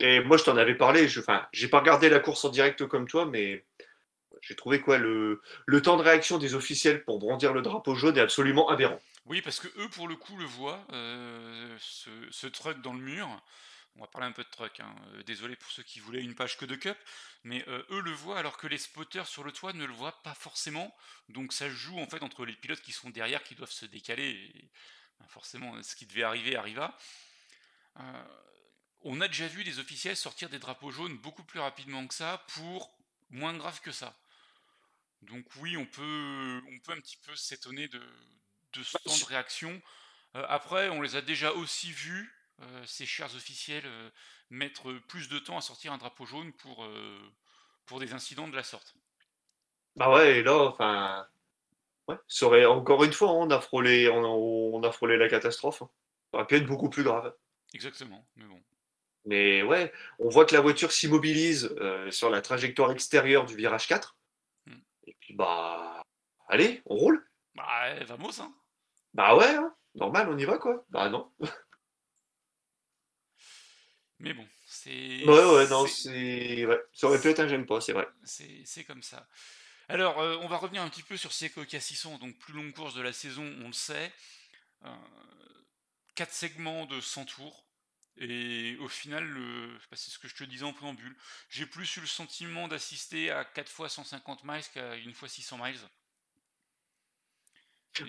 [0.00, 1.08] Et moi, je t'en avais parlé.
[1.08, 3.64] Je, enfin, j'ai pas regardé la course en direct comme toi, mais
[4.40, 8.16] j'ai trouvé quoi le, le temps de réaction des officiels pour brandir le drapeau jaune
[8.16, 9.00] est absolument aberrant.
[9.26, 13.42] Oui, parce que eux, pour le coup, le voient, euh, ce, truck dans le mur.
[13.96, 14.80] On va parler un peu de truck.
[14.80, 14.94] Hein.
[15.14, 16.98] Euh, désolé pour ceux qui voulaient une page que de cup,
[17.44, 20.20] mais euh, eux le voient alors que les spotters sur le toit ne le voient
[20.22, 20.94] pas forcément.
[21.28, 24.70] Donc ça joue en fait entre les pilotes qui sont derrière, qui doivent se décaler.
[25.20, 26.96] Ben, forcément, ce qui devait arriver arriva
[29.04, 32.44] on a déjà vu des officiels sortir des drapeaux jaunes beaucoup plus rapidement que ça
[32.54, 32.90] pour
[33.30, 34.16] moins grave que ça.
[35.22, 38.02] Donc oui, on peut, on peut un petit peu s'étonner de,
[38.82, 39.80] ce temps de réaction.
[40.36, 44.10] Euh, après, on les a déjà aussi vus, euh, ces chers officiels, euh,
[44.50, 46.86] mettre plus de temps à sortir un drapeau jaune pour,
[47.86, 48.94] pour des incidents de la sorte.
[49.96, 51.26] Bah ouais, et là, enfin,
[52.08, 55.82] ouais, ça aurait, encore une fois, on a frôlé, on a, frôlé la catastrophe.
[55.82, 55.90] Hein.
[56.30, 57.34] Ça aurait pu être beaucoup plus grave.
[57.72, 58.62] Exactement, mais bon.
[59.26, 63.88] Mais ouais, on voit que la voiture s'immobilise euh, sur la trajectoire extérieure du virage
[63.88, 64.16] 4.
[64.66, 64.78] Hmm.
[65.06, 66.02] Et puis bah,
[66.48, 67.26] allez, on roule.
[67.54, 68.54] Bah, vamos, hein.
[69.14, 69.72] Bah ouais, hein.
[69.94, 70.84] normal, on y va quoi.
[70.90, 71.32] Bah non.
[74.18, 75.24] Mais bon, c'est.
[75.24, 76.66] Ouais, ouais, non, c'est.
[76.66, 76.80] Ouais.
[76.92, 78.08] Ça aurait pu être un j'aime pas, c'est vrai.
[78.24, 79.28] C'est comme ça.
[79.88, 82.94] Alors, euh, on va revenir un petit peu sur Seco Cassisson, donc plus longue course
[82.94, 84.12] de la saison, on le sait.
[84.84, 84.90] Euh,
[86.14, 87.66] 4 segments de 100 tours.
[88.16, 89.28] Et au final,
[89.90, 91.16] bah, c'est ce que je te disais en préambule,
[91.50, 95.58] j'ai plus eu le sentiment d'assister à 4 fois 150 miles qu'à une fois 600
[95.58, 95.80] miles.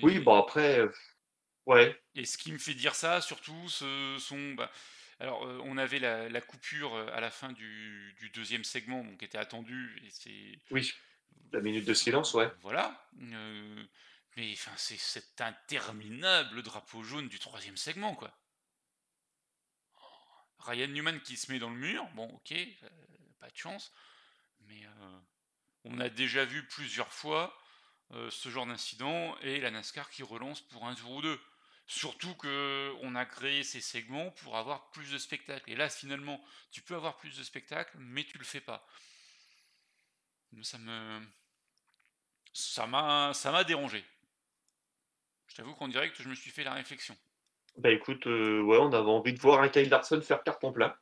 [0.02, 0.92] Oui, bon après, euh,
[1.66, 2.00] ouais.
[2.16, 4.54] Et ce qui me fait dire ça, surtout, ce sont...
[4.54, 4.72] Bah,
[5.20, 9.26] alors, euh, on avait la, coupure euh, à la fin du, deuxième segment, donc qui
[9.26, 10.60] était attendu, et c'est...
[10.72, 10.92] Oui,
[11.54, 12.52] la minute de silence, ouais.
[12.62, 13.08] Voilà.
[14.36, 18.38] mais enfin, c'est cet interminable drapeau jaune du troisième segment, quoi.
[20.66, 22.90] Ryan Newman qui se met dans le mur, bon ok, euh,
[23.40, 23.94] pas de chance,
[24.62, 25.20] mais euh,
[25.84, 27.56] on a déjà vu plusieurs fois
[28.12, 31.40] euh, ce genre d'incident et la NASCAR qui relance pour un tour ou deux.
[31.88, 35.70] Surtout que on a créé ces segments pour avoir plus de spectacles.
[35.70, 38.88] Et là, finalement, tu peux avoir plus de spectacles, mais tu le fais pas.
[40.64, 41.22] Ça me,
[42.54, 44.04] ça m'a, ça m'a dérangé.
[45.48, 47.16] Je t'avoue qu'en direct, je me suis fait la réflexion.
[47.78, 50.96] Bah écoute, euh, ouais, on avait envie de voir un Kyle Larson faire carton plein.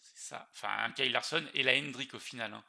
[0.00, 0.48] C'est ça.
[0.52, 2.52] Enfin, un Kyle Larson et la Hendrick au final.
[2.52, 2.64] Hein.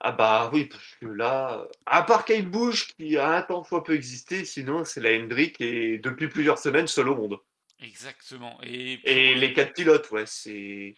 [0.00, 3.84] Ah bah oui, parce que là, à part Kyle Busch qui a un temps fois
[3.84, 7.38] peu existé, sinon c'est la Hendrick et depuis plusieurs semaines seul au monde.
[7.80, 8.58] Exactement.
[8.62, 10.94] Et, et les quatre pilotes, ouais, c'est.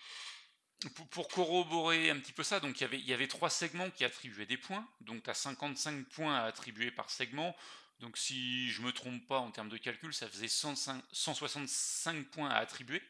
[1.11, 3.91] pour, corroborer un petit peu ça, donc il y avait, il y avait trois segments
[3.91, 7.55] qui attribuaient des points, donc tu as 55 points à attribuer par segment.
[8.01, 12.57] Donc si je me trompe pas en termes de calcul, ça faisait 165 points à
[12.57, 13.03] attribuer.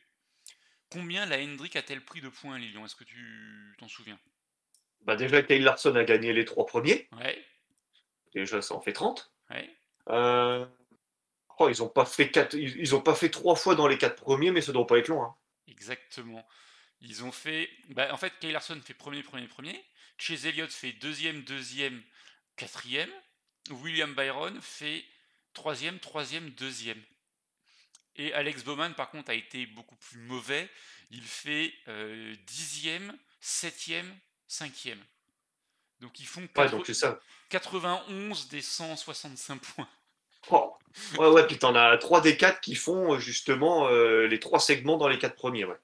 [0.91, 2.85] Combien la Hendrick a-t-elle pris de points, Lilian?
[2.85, 4.19] Est-ce que tu t'en souviens?
[5.07, 7.09] Bah déjà, Kyle Larson a gagné les trois premiers.
[7.13, 7.43] Ouais.
[8.35, 9.33] Déjà, ça en fait 30.
[9.51, 9.71] Ouais.
[10.09, 10.67] Euh,
[11.59, 12.55] oh, ils n'ont pas fait quatre...
[12.55, 15.09] ils ont pas fait trois fois dans les quatre premiers, mais ça doit pas être
[15.09, 15.23] long.
[15.23, 15.35] Hein.
[15.69, 16.45] Exactement.
[17.01, 17.71] Ils ont fait.
[17.91, 19.81] Bah, en fait, Kyle Larson fait premier, premier, premier.
[20.19, 22.03] Chez Elliott fait deuxième, deuxième,
[22.57, 23.11] quatrième.
[23.71, 25.05] William Byron fait
[25.53, 27.01] troisième, troisième, deuxième.
[28.17, 30.69] Et Alex Bowman, par contre, a été beaucoup plus mauvais.
[31.11, 34.13] Il fait euh, dixième, septième,
[34.49, 35.03] cinquième.
[36.01, 36.47] Donc ils font
[37.49, 39.89] 91 des 165 points.
[40.51, 40.75] Oh.
[41.19, 44.61] Ouais, ouais, puis t'en as 3 des 4 qui font euh, justement euh, les 3
[44.61, 45.65] segments dans les 4 premiers.
[45.65, 45.77] Ouais.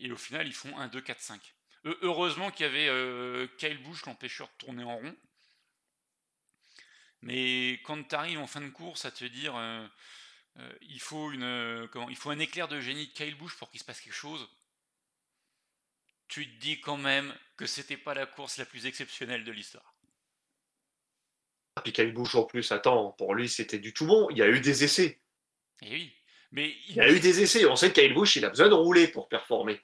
[0.00, 1.54] et, au final, ils font 1, 2, 4, 5.
[2.02, 5.14] heureusement qu'il y avait Kyle Bush, l'empêcheur de tourner en rond.
[7.24, 9.86] Mais quand tu arrives en fin de course à te dire euh,
[10.58, 13.56] euh, il, faut une, euh, comment, il faut un éclair de génie de Kyle Busch
[13.56, 14.46] pour qu'il se passe quelque chose,
[16.28, 19.94] tu te dis quand même que c'était pas la course la plus exceptionnelle de l'histoire.
[21.76, 24.28] Ah, puis Kyle Busch en plus, attends, pour lui c'était du tout bon.
[24.30, 25.20] Il y a eu des essais.
[25.82, 26.16] Et eh oui,
[26.52, 26.96] mais il...
[26.96, 27.66] y a eu des essais.
[27.66, 29.80] On sait que Kyle Busch il a besoin de rouler pour performer.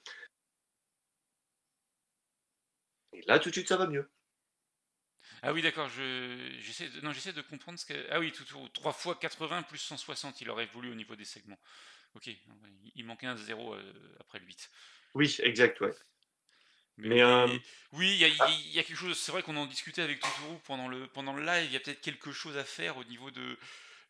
[3.12, 4.08] Et là tout de suite ça va mieux.
[5.42, 8.06] Ah oui, d'accord, j'essaie de, non, j'essaie de comprendre ce que.
[8.10, 11.58] Ah oui, tout, 3 fois 80 plus 160, il aurait voulu au niveau des segments.
[12.14, 12.28] Ok,
[12.94, 14.70] il manquait un 0 euh, après le 8.
[15.14, 15.94] Oui, exact, ouais.
[17.02, 17.46] Mais, euh,
[17.92, 19.18] oui, il y, a quelque chose.
[19.18, 21.66] C'est vrai qu'on en discutait avec Toutourou pendant le, pendant le live.
[21.66, 23.58] Il y a peut-être quelque chose à faire au niveau de,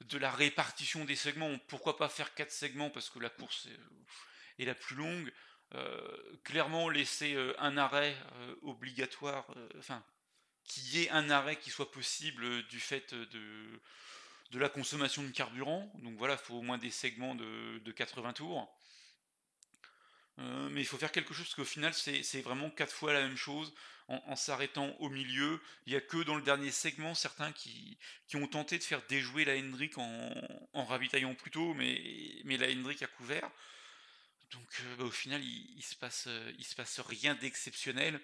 [0.02, 1.56] de la répartition des segments.
[1.68, 3.68] Pourquoi pas faire 4 segments parce que la course
[4.58, 5.32] est, la plus longue.
[5.74, 6.00] Euh,
[6.44, 8.16] clairement, laisser un arrêt
[8.62, 9.46] obligatoire.
[9.78, 10.02] Enfin,
[10.70, 13.80] qu'il y ait un arrêt qui soit possible euh, du fait de,
[14.52, 15.92] de la consommation de carburant.
[16.02, 18.72] Donc voilà, il faut au moins des segments de, 80 tours.
[20.40, 23.22] Euh, mais il faut faire quelque chose parce qu'au final, c'est vraiment quatre fois la
[23.22, 23.72] même chose
[24.08, 25.60] en, s'arrêtant au milieu.
[25.86, 27.98] Il n'y a que dans le dernier segment certains qui,
[28.34, 30.32] ont tenté de faire déjouer la Hendrick en,
[30.74, 33.50] ravitaillant plus tôt, mais, la Hendrick a couvert.
[34.50, 38.20] Donc euh, bah, au final, il, passe, il se passe rien d'exceptionnel.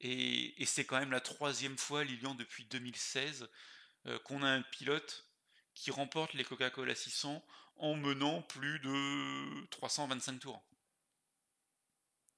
[0.00, 3.48] Et, c'est quand même la troisième fois, Lilian, depuis 2016,
[4.06, 5.26] euh, qu'on a un pilote
[5.74, 7.44] qui remporte les Coca-Cola 600
[7.76, 10.62] en menant plus de 325 tours.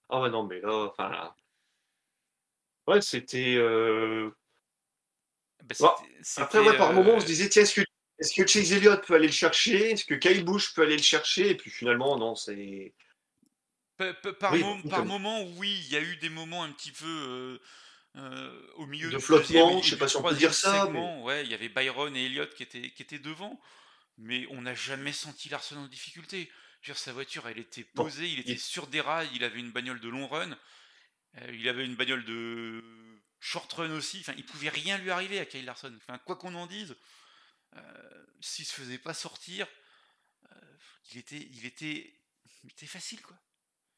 [0.08, 1.34] Ah ouais, non, mais là, enfin.
[2.86, 3.56] Ouais, c'était.
[3.56, 4.30] Euh,
[5.64, 5.96] bah,
[6.36, 9.04] après, ouais, par moment, on se euh, disait, tiens, est-ce que, est que Chase Elliott
[9.04, 9.92] peut aller le chercher?
[9.92, 11.50] Est-ce que Kyle Busch peut aller le chercher?
[11.50, 12.94] Et puis finalement, non, c'est.
[14.38, 14.54] Par,
[15.04, 17.58] moment, oui, il y a eu des moments un petit peu euh,
[18.16, 20.86] euh, au milieu de flottement, je sais pas si on peut dire ça.
[20.86, 23.58] Ouais, il y avait Byron et Elliott qui étaient, qui étaient devant,
[24.18, 26.50] mais on n'a jamais senti Larson en difficulté.
[26.94, 30.08] Sa voiture, elle était posée, il était sur des rails, il avait une bagnole de
[30.08, 30.56] long run,
[31.38, 32.82] euh, il avait une bagnole de
[33.40, 34.18] short run aussi.
[34.20, 35.92] Enfin, il pouvait rien lui arriver à Kyle Larson.
[35.96, 36.96] Enfin, quoi qu'on en dise,
[38.40, 39.66] s'il se faisait pas sortir,
[41.12, 42.14] il était, il était,
[42.64, 43.36] il était facile quoi.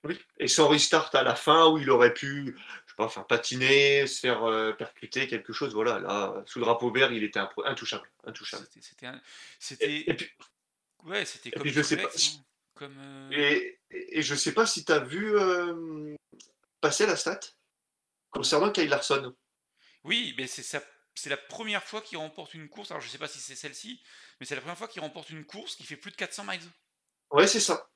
[0.05, 3.27] Oui, et son restart à la fin où il aurait pu, je sais pas, faire
[3.27, 5.75] patiner, se faire euh, percuter quelque chose.
[5.75, 8.65] Voilà, là, sous le drapeau vert, il était intouchable, intouchable.
[8.81, 9.11] C'était,
[9.59, 10.31] c'était,
[11.03, 11.67] ouais, c'était comme.
[11.67, 12.09] je sais pas.
[12.09, 12.45] Hein,
[12.79, 16.15] comme, euh et, et, je sais pas si tu as vu euh,
[16.81, 17.41] passer la stat
[18.31, 19.35] concernant Kyle Larson.
[20.05, 20.83] Oui, mais c'est ça.
[21.15, 22.93] C'est la première fois qu'il remporte une course.
[22.93, 24.01] Alors je sais pas si c'est celle-ci,
[24.39, 26.61] mais c'est la première fois qu'il remporte une course qui fait plus de 400 miles.
[27.31, 27.91] Ouais, c'est ça.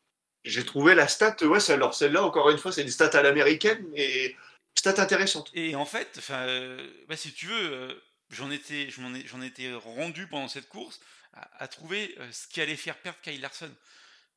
[0.45, 3.87] J'ai trouvé la stat, ouais, alors celle-là, encore une fois, c'est une stat à l'américaine,
[3.91, 4.35] mais
[4.75, 5.51] stat intéressante.
[5.55, 10.69] Et en fait, euh, bah, si tu veux, j'en étais, j'en étais rendu pendant cette
[10.69, 11.01] course
[11.33, 13.71] à, trouver euh, ce qui allait faire perdre Kyle Larson.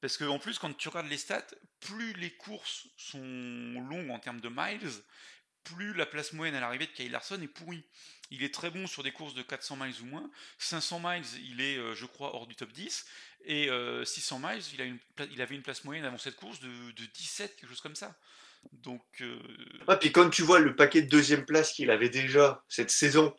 [0.02, 1.48] Parce qu'en plus, quand tu regardes les stats,
[1.80, 3.20] plus les courses sont
[3.90, 4.90] longues en termes de miles,
[5.64, 7.84] plus la place moyenne à l'arrivée de Kyle Larson est pourrie.
[8.32, 10.30] Il est très bon sur des courses de 400 miles ou moins.
[10.60, 13.06] 500 miles, il est, euh, je crois, hors du top 10.
[13.46, 13.70] Et
[14.04, 14.64] 600 euh, miles,
[15.32, 18.16] il, avait une place moyenne avant cette course de, 17, quelque chose comme ça.
[18.72, 19.04] Donc.
[19.22, 19.40] Euh...
[20.00, 23.36] puis quand tu vois le paquet de deuxième place qu'il avait déjà cette saison,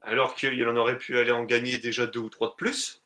[0.00, 3.02] alors qu'il en aurait pu aller en gagner déjà deux ou trois de plus,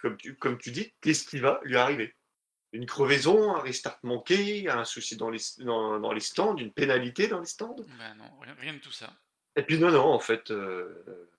[0.00, 2.14] comme tu, comme tu dis, qu'est-ce qui va lui arriver?
[2.72, 7.40] Une crevaison, un restart manqué, un souci dans les, dans, les stands, une pénalité dans
[7.40, 7.76] les stands?
[7.98, 9.12] Ben non, rien de tout ça.
[9.56, 10.50] Et puis non, non, en fait.
[10.50, 11.30] Euh...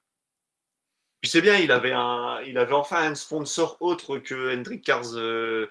[1.22, 5.18] Puis c'est bien, il avait, un, il avait enfin un sponsor autre que HendrickCars.com.
[5.20, 5.68] Euh,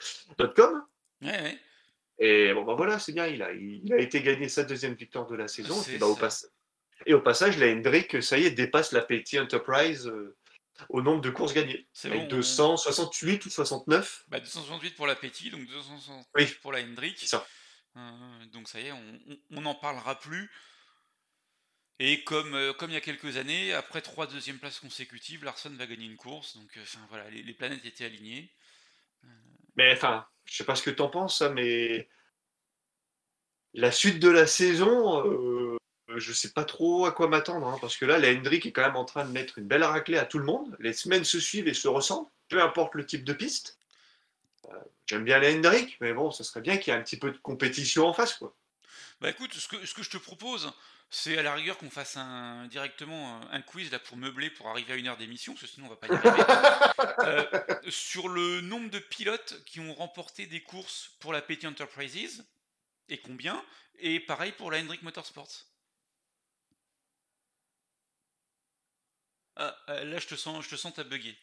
[1.22, 1.59] ouais, ouais.
[2.20, 5.27] Et bon, bah voilà, c'est bien, il a, il a été gagné sa deuxième victoire
[5.27, 5.81] de la saison.
[5.90, 6.16] Et, bah, au,
[7.07, 10.37] et passage, la Hendrick, ça y est, dépasse la Petty Enterprise euh,
[10.88, 11.88] au nombre de courses gagnées.
[11.92, 14.24] C'est Avec bon, on- 268 ou 69.
[14.28, 16.46] Bah, 268 pour la Petit, donc 269 Oui.
[16.62, 17.18] pour la Hendrick.
[17.18, 17.46] Ça.
[17.96, 20.50] Euh, donc ça y est, on- n'en parlera plus.
[22.00, 25.70] Et comme, euh, comme il y a quelques années, après trois deuxièmes places consécutives, Larson
[25.70, 26.56] va gagner une course.
[26.56, 28.52] Donc euh, voilà, les, les planètes étaient alignées.
[29.76, 32.08] Mais enfin, je sais pas ce que t'en penses, ça, mais
[33.74, 35.76] la suite de la saison,
[36.10, 38.72] euh, je sais pas trop à quoi m'attendre, hein, parce que là, la Hendrick est
[38.72, 40.76] quand même en train de mettre une belle raclée à tout le monde.
[40.80, 43.78] Les semaines se suivent et se ressemblent, peu importe le type de piste.
[44.68, 47.18] Euh, J'aime bien la Hendrick, mais bon, ça serait bien qu'il y ait un petit
[47.18, 48.54] peu de compétition en face, quoi.
[49.20, 50.70] Bah écoute, ce que, ce que je te propose,
[51.10, 54.92] c'est à la rigueur qu'on fasse un, directement un, quiz là pour meubler pour arriver
[54.92, 56.44] à une heure d'émission, parce que sinon on va pas y arriver.
[57.24, 57.44] Euh,
[57.88, 62.46] sur le nombre de pilotes qui ont remporté des courses pour la Petty Enterprises,
[63.08, 63.62] et combien,
[63.98, 65.67] et pareil pour la Hendrick Motorsports.
[69.58, 71.36] Ah, euh, là je te sens, je te sens t'as bugué.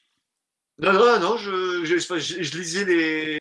[0.77, 3.39] Non, non, non, je, je, je- je lisais les,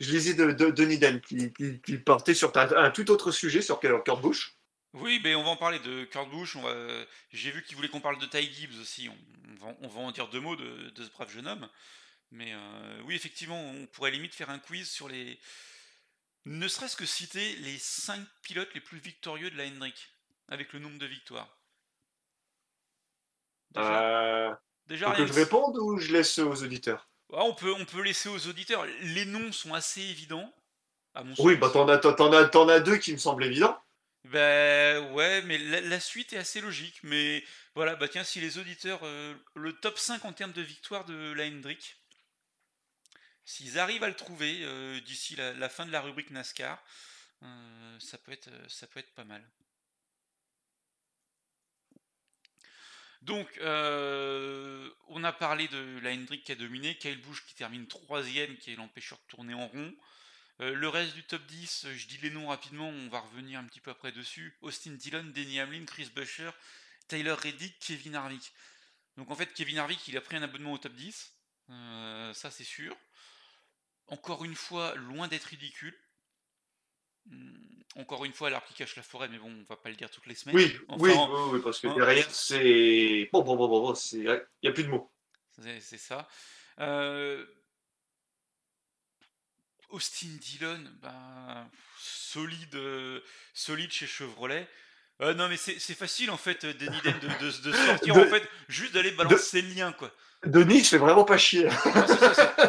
[0.00, 3.30] je lisais de, de, Denis Dan qui, qui, qui portait sur un, un tout autre
[3.32, 4.54] sujet sur Kurt Busch.
[4.92, 6.56] Oui, mais on va en parler de Kurt Busch.
[6.56, 9.08] va- J'ai vu qu'il voulait qu'on parle de Ty Gibbs aussi.
[9.08, 9.18] On,
[9.50, 11.68] on va, on va en dire deux mots de, de ce brave jeune homme.
[12.30, 15.38] Mais euh, oui, effectivement, on pourrait limite faire un quiz sur les.
[16.44, 20.10] Ne serait-ce que citer les 5 pilotes les plus victorieux de la Hendrick,
[20.48, 21.48] avec le nombre de victoires.
[23.74, 24.52] Déjà, Euh,
[24.86, 27.08] déjà faut que je réponde ou je laisse aux auditeurs?
[27.34, 28.86] Ah, on, peut, on peut laisser aux auditeurs.
[29.02, 30.50] Les noms sont assez évidents,
[31.14, 31.56] à mon Oui, sens.
[31.56, 33.78] bah t'en as, t'en as, t'en as deux qui me semblent évidents.
[34.24, 37.00] Ben ouais, mais la, la suite est assez logique.
[37.04, 37.42] Mais
[37.74, 41.32] voilà, bah tiens, si les auditeurs, euh, le top 5 en termes de victoire de
[41.32, 41.96] la Hendrick,
[43.44, 46.82] s'ils arrivent à le trouver euh, d'ici la, la fin de la rubrique NASCAR,
[47.42, 49.44] euh, ça, peut être, ça peut être pas mal.
[53.24, 57.86] Donc, euh, on a parlé de la Hendrick qui a dominé, Kyle Busch qui termine
[57.86, 59.94] troisième, qui est l'empêcheur de tourner en rond.
[60.60, 63.58] Euh, le reste du top 10, euh, je dis les noms rapidement, on va revenir
[63.58, 64.58] un petit peu après dessus.
[64.60, 66.50] Austin Dillon, Denny Hamlin, Chris Buescher,
[67.08, 68.52] Tyler Reddick, Kevin Harvick.
[69.16, 71.32] Donc en fait, Kevin Harvick, il a pris un abonnement au top 10,
[71.70, 72.94] euh, ça c'est sûr.
[74.06, 75.98] Encore une fois, loin d'être ridicule.
[77.30, 77.52] Hum,
[77.96, 80.10] Encore une fois, l'arbre qui cache la forêt, mais bon, on va pas le dire
[80.10, 80.56] toutes les semaines.
[80.56, 81.94] Oui, Enfin, oui, oui, oui, parce que hein.
[81.96, 83.28] derrière, c'est.
[83.32, 83.94] Bon, bon, bon, bon.
[84.12, 84.20] Il
[84.62, 85.10] n'y a plus de mots.
[85.80, 86.26] C'est ça.
[86.80, 87.46] Euh,
[89.90, 93.20] Austin Dillon, ben, solide, euh,
[93.52, 94.68] solide chez Chevrolet.
[95.20, 98.26] Euh, non mais c'est facile en fait, Denis Den, de, de- de sortir De- en
[98.28, 100.12] fait, juste d'aller balancer le lien quoi.
[100.44, 101.66] Denis, je fais vraiment pas chier.
[101.66, 101.70] Non,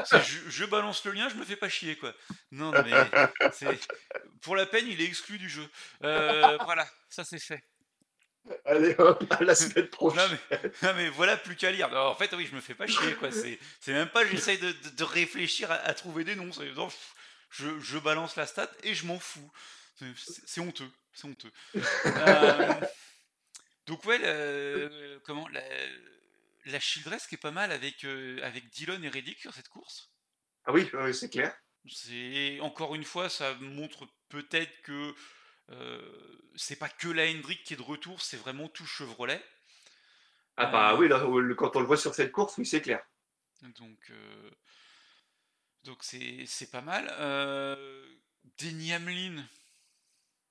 [0.06, 2.14] ça, je, je balance le lien, je me fais pas chier quoi.
[2.52, 2.92] Non, non, mais
[3.52, 3.80] c'est
[4.46, 5.68] pour la peine, il est exclu du jeu.
[6.04, 7.64] Euh, voilà, ça c'est fait.
[8.64, 10.38] Allez hop, à la semaine Non prochaine.
[10.52, 11.90] mais, non, mais voilà plus qu'à lire.
[11.90, 13.30] Non, en fait, oui, je me fais pas chier, quoi.
[13.32, 16.52] C'est, même pas, j'essaye de, de- de réfléchir à, à trouver des noms.
[16.76, 16.90] Non,
[17.50, 19.52] je, je balance la stat et je m'en fous.
[20.46, 21.52] C'est, honteux, c'est honteux.
[22.06, 22.74] Euh,
[23.88, 25.62] donc ouais, le- comment la,
[26.66, 30.12] la Childress qui est pas mal avec euh, avec Dillon et Reddick sur cette course.
[30.66, 31.56] Ah oui, oui, c'est clair.
[31.90, 35.16] C'est encore une fois, ça montre peut-être que
[35.72, 39.44] euh, c'est pas que la Hendrick qui est de retour, c'est vraiment tout Chevrolet.
[40.58, 41.22] Ah bah Euh, oui, là,
[41.56, 43.02] quand on le voit sur cette course, oui, c'est clair.
[43.62, 44.52] Donc, euh,
[45.84, 47.08] donc c'est, pas mal.
[48.58, 49.46] Denny Hamlin.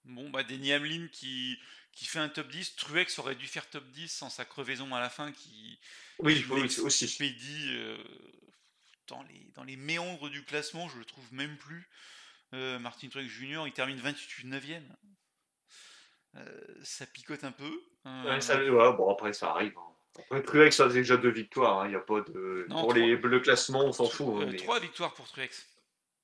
[0.04, 1.58] Bon, bah, Denny Hamlin qui,
[1.92, 2.76] qui fait un top 10.
[2.76, 5.78] Truex aurait dû faire top 10 sans sa crevaison à la fin qui,
[6.18, 7.04] Oui, qui oui, aussi.
[7.74, 7.98] euh,
[9.08, 10.88] dans, les, dans les méandres du classement.
[10.88, 11.88] Je le trouve même plus.
[12.52, 14.82] Euh, Martin Truex Jr., il termine 28 9e.
[16.82, 17.82] ça picote un peu.
[18.06, 19.76] Euh, Ouais, ça- ouais, bon, après, ça arrive.
[19.78, 19.90] hein.
[20.18, 21.86] Après, Truex a déjà deux victoires.
[21.86, 22.66] Il y a pas de...
[22.68, 22.94] Non, Pour trois.
[22.94, 24.26] les, le classement, on s'en fout.
[24.28, 25.66] hein, euh, mais- trois victoires pour Truex.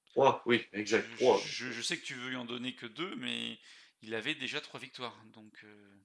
[0.07, 1.07] Trois, oui, exact.
[1.13, 1.41] Je, Trois.
[1.45, 3.59] je- je sais que tu veux lui en donner que deux, mais
[4.03, 5.17] il avait déjà trois victoires.
[5.33, 5.97] Donc, euh,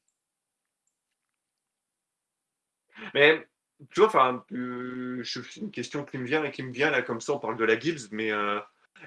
[3.13, 3.47] Mais
[3.91, 7.01] tu vois, enfin, euh, c'est une question qui me vient et qui me vient là
[7.01, 7.33] comme ça.
[7.33, 8.59] On parle de la Gibbs, mais euh,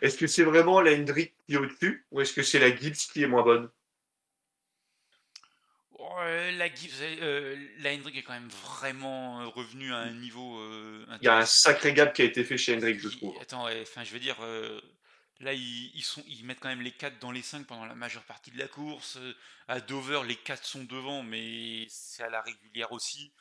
[0.03, 2.97] est-ce que c'est vraiment la Hendrick qui est au-dessus ou est-ce que c'est la Gibbs
[2.97, 3.71] qui est moins bonne?
[5.99, 10.61] Ouais, la Gibbs, euh, la Hendrick est quand même vraiment euh, revenue à un niveau
[11.21, 13.37] Il y a un sacré gap qui a été fait chez Hendrick, je trouve.
[13.41, 14.37] Attends, ouais, je veux dire,
[15.41, 17.95] là, ils, ils sont, ils mettent quand même les 4 dans les 5 pendant la
[17.95, 19.19] majeure partie de la course.
[19.67, 23.33] À Dover, les 4 sont devant, mais c'est à la régulière aussi.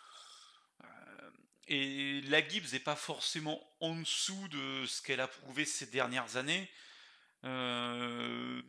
[1.68, 6.38] Et la Gibbs n'est pas forcément en dessous de ce qu'elle a prouvé ces dernières
[6.38, 6.70] années.
[7.43, 8.61] Euh,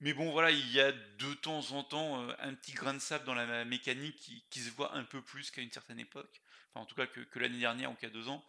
[0.00, 2.98] mais, bon, voilà, il y a de temps en temps euh, un petit grain de
[2.98, 4.16] sable dans la mécanique
[4.50, 6.40] qui, se voit un peu plus qu'à une certaine époque.
[6.70, 8.42] Enfin, en tout cas, que, l'année dernière ou a deux ans.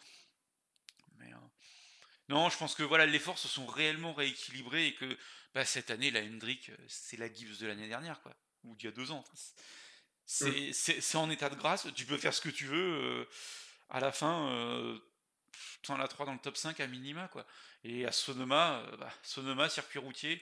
[1.21, 1.25] Euh,
[2.29, 5.17] non, je pense que voilà, les forces se sont réellement rééquilibrées et que
[5.53, 8.33] bah, cette année, la Hendrick, c'est la Gibbs de l'année dernière, quoi.
[8.63, 9.23] Ou d'il y a deux ans.
[10.41, 10.71] Mm.
[10.73, 13.27] C'est en état de grâce, tu peux faire ce que tu veux.
[13.89, 14.99] à la fin,
[15.81, 17.45] tu en as 3 dans le top 5 à minima, quoi.
[17.83, 20.41] Et à Sonoma, bah, Sonoma, circuit routier,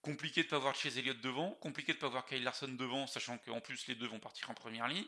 [0.00, 3.38] compliqué de pas voir chez Elliott devant, compliqué de pas voir Kyle Larson devant, sachant
[3.38, 5.06] qu'en plus les deux vont partir en première ligne.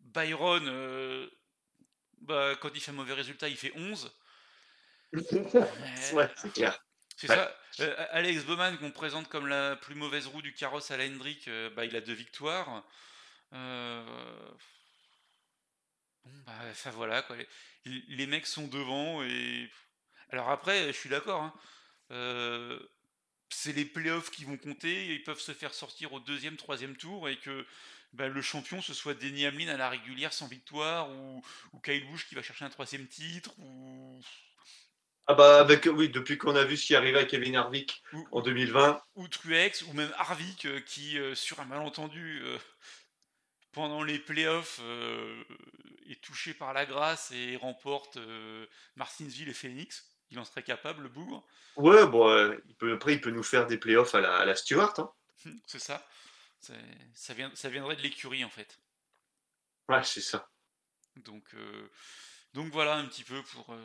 [0.00, 1.30] Byron,
[2.22, 4.12] bah, quand il fait un mauvais résultat, il fait 11.
[6.12, 6.85] ouais, c'est clair.
[7.16, 7.56] C'est ça.
[7.80, 11.48] Euh, Alex Bowman, qu'on présente comme la plus mauvaise roue du carrosse à la Hendrick,
[11.48, 12.84] euh, bah, il a deux victoires.
[13.54, 14.50] Euh,
[16.24, 17.36] bon, bah, ça voilà, quoi.
[17.86, 19.70] Les, mecs sont devant et.
[20.30, 21.42] Alors après, je suis d'accord.
[22.10, 22.78] Hein.
[23.48, 25.14] c'est les playoffs qui vont compter.
[25.14, 27.66] Ils peuvent se faire sortir au deuxième, troisième tour et que
[28.12, 31.42] bah, le champion ce soit Denny Hamlin à la régulière sans victoire ou,
[31.72, 34.20] ou Kyle Busch qui va chercher un troisième titre ou
[35.28, 38.40] ah bah avec oui, depuis qu'on a vu ce qui arrivait à Kevin Harvick en
[38.42, 39.00] 2020.
[39.16, 42.58] Ou Truex, ou même Harvick euh, qui, euh, sur un malentendu, euh,
[43.72, 44.80] pendant les playoffs,
[46.08, 48.18] est touché par la grâce et remporte
[48.94, 50.08] Martinsville et Phoenix.
[50.30, 51.46] Il en serait capable, le bougre.
[51.76, 54.56] Ouais, bon, il peut, après il peut nous faire des playoffs à la, à la
[54.56, 54.94] Stewart.
[54.98, 55.12] Hein.
[55.66, 56.06] C'est ça.
[56.58, 58.80] Ça, vient, ça viendrait de l'écurie en fait.
[59.90, 60.48] Ouais, c'est ça.
[61.16, 61.54] Donc,
[62.56, 63.76] donc voilà un petit peu pour,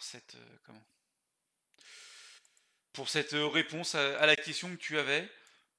[0.00, 0.84] cette euh, comment?
[2.92, 5.32] Pour cette euh, réponse à, la question que tu avais.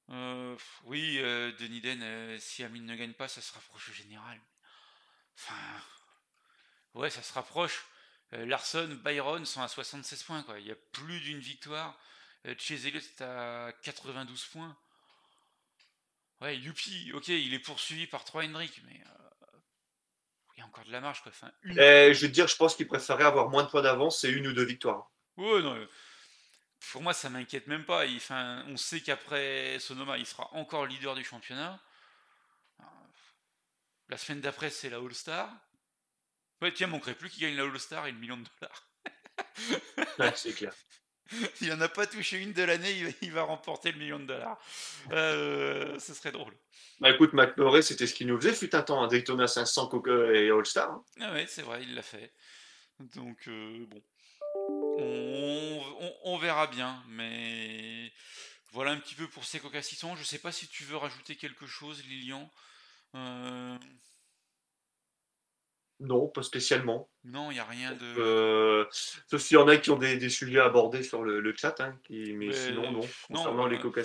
[0.10, 0.56] Euh,
[0.86, 4.40] oui, Denis Den, si Amine ne gagne pas, ça se rapproche au général.
[5.36, 5.84] Enfin,
[6.94, 7.86] ouais, ça se rapproche.
[8.32, 10.62] Larson, Byron sont à 76 points, quoi.
[10.62, 12.00] Il y a plus d'une victoire.
[12.58, 14.78] Chez Elliott, c'est à 92 points.
[16.40, 19.04] Ouais, youpi, ok, il est poursuivi par 3 Hendrick, mais
[20.68, 21.22] encore de la marge.
[21.22, 21.32] Quoi.
[21.34, 21.80] Enfin, une...
[21.80, 24.48] Eh, je veux dire, je pense qu'il préférerait avoir moins de points d'avance et une
[24.48, 25.10] ou deux victoires.
[25.38, 25.88] Ouais, non,
[26.92, 28.06] pour moi, ça m'inquiète même pas.
[28.16, 31.80] enfin, on sait qu'après Sonoma, il sera encore leader du championnat.
[34.10, 35.50] La semaine d'après, c'est la All-Star.
[36.62, 38.88] Ouais, tiens, manquerait plus qu'il gagne la All-Star et le million de dollars.
[40.20, 40.74] ouais, c'est clair.
[41.62, 44.60] Il n'en a pas touché une de l'année, il va remporter le million de dollars.
[45.12, 46.54] Euh, ce serait drôle.
[47.00, 49.90] Bah écoute, McMurray, c'était ce qu'il nous faisait, fut un temps, un Daytona 500
[50.34, 50.92] et All-Star.
[50.92, 51.04] Hein.
[51.22, 52.34] Ah ouais, c'est vrai, il l'a fait.
[53.00, 54.02] Donc, euh, bon.
[56.24, 58.12] On, verra bien, mais
[58.72, 60.16] voilà un petit peu pour ces coca 600.
[60.16, 62.52] Je sais pas si tu veux rajouter quelque chose, Lilian.
[63.16, 63.78] Euh,
[66.00, 67.10] non, pas spécialement.
[67.24, 68.16] Non, il n'y a rien de.
[68.20, 71.80] Euh, sauf s'il y en a qui ont des, sujets à aborder sur le, chat,
[71.80, 73.10] hein, mais, sinon, non.
[73.28, 74.02] Concernant les coca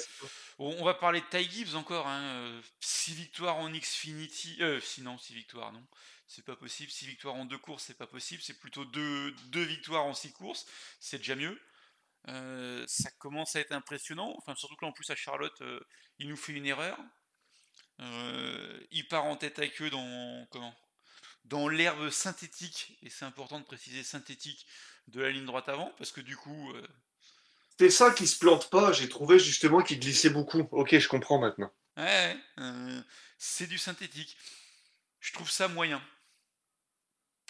[0.58, 2.06] On va parler de Ty Gibbs encore.
[2.06, 2.60] Hein.
[2.80, 4.56] 6 victoires en Xfinity.
[4.62, 5.86] Euh, sinon, 6 victoires, non.
[6.26, 6.90] C'est pas possible.
[6.90, 8.40] 6 victoires en deux courses, c'est pas possible.
[8.42, 10.66] C'est plutôt 2 deux, victoires en 6 courses.
[10.98, 11.60] C'est déjà mieux.
[12.28, 14.34] Euh, ça commence à être impressionnant.
[14.38, 15.80] Enfin, surtout que là, en plus, à Charlotte, euh,
[16.18, 16.96] il nous fait une erreur.
[17.98, 20.46] il part en tête à queue dans.
[20.50, 20.74] Comment?
[21.44, 24.66] Dans l'herbe synthétique, et c'est important de préciser synthétique,
[25.08, 26.72] de la ligne droite avant, parce que du coup.
[26.72, 26.86] Euh,
[27.78, 30.68] c'est ça qui se plante pas, j'ai trouvé justement qu'il glissait beaucoup.
[30.70, 31.72] Ok, je comprends maintenant.
[31.96, 33.00] Ouais, euh,
[33.38, 34.36] c'est du synthétique.
[35.20, 36.00] Je trouve ça moyen.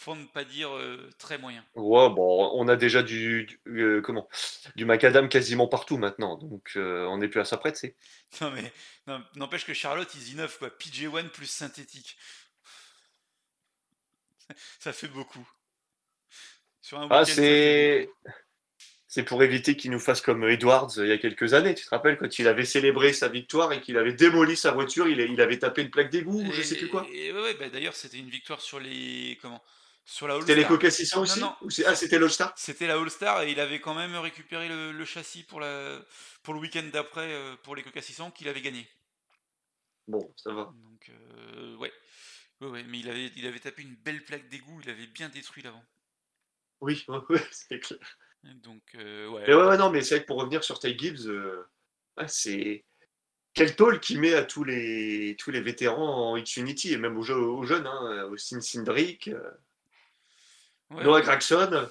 [0.05, 1.65] Pour ne pas dire euh, très moyen.
[1.77, 3.61] Ouais, bon, on a déjà du,
[4.03, 4.29] comment
[4.75, 7.95] du macadam quasiment partout maintenant, donc on n'est plus à ça près, c'est.
[8.41, 8.73] Non mais
[9.37, 12.17] n'empêche que Charlotte ils innovent quoi, PJ1 plus synthétique.
[14.79, 15.47] Ça fait beaucoup.
[17.11, 18.09] ah, c'est.
[19.15, 21.75] C'est pour éviter qu'il nous fasse comme Edwards il y a quelques années.
[21.75, 25.07] Tu te rappelles quand il avait célébré sa victoire et qu'il avait démoli sa voiture,
[25.07, 27.07] il, il avait tapé une plaque d'égout ou je sais plus quoi.
[27.13, 29.63] Et, ouais, bah, d'ailleurs c'était une victoire sur les comment
[30.07, 31.55] sur la C'était les coca aussi non,
[31.87, 32.55] Ah c'était l'All-Star?
[32.57, 36.01] C'était la All-Star et il avait quand même récupéré le, châssis pour la
[36.43, 38.89] pour le week-end d'après euh, pour les coca 600 qu'il avait gagné.
[40.09, 40.73] Bon, ça va.
[40.85, 41.93] Donc euh, ouais.
[42.63, 45.63] Ouais, mais il avait, il avait tapé une belle plaque d'égout, il avait bien détruit
[45.63, 45.85] l'avant.
[46.81, 47.99] Oui, ouais, c'est clair.
[48.45, 49.45] Donc, euh, ouais.
[49.47, 51.65] Mais ouais, non, mais c'est vrai que pour revenir sur Ty Gibbs, euh,
[52.29, 52.85] c'est
[53.55, 57.31] quel tôle qu'il met à tous les, tous les vétérans en Xfinity et même aux,
[57.31, 59.51] aux jeunes, hein, Austin Cindric, euh,
[60.91, 61.89] Noah Gregson.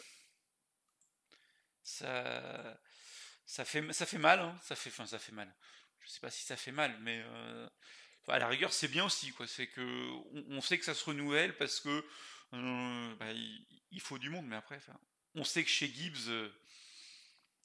[1.84, 2.80] Ça,
[3.46, 5.54] ça, fait, ça fait mal, hein, ça, fait, enfin, ça fait mal.
[6.00, 7.24] Je sais pas si ça fait mal, mais
[8.32, 9.48] à la rigueur, c'est bien aussi, quoi.
[9.48, 10.08] C'est que
[10.50, 12.04] on, sait que ça se renouvelle parce que
[12.54, 13.32] Euh, bah,
[13.92, 14.80] il, faut du monde, mais après,
[15.36, 16.50] on sait que chez Gibbs, euh,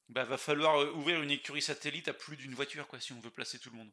[0.09, 3.21] bah, va falloir euh, ouvrir une écurie satellite à plus d'une voiture, quoi, si on
[3.21, 3.91] veut placer tout le monde.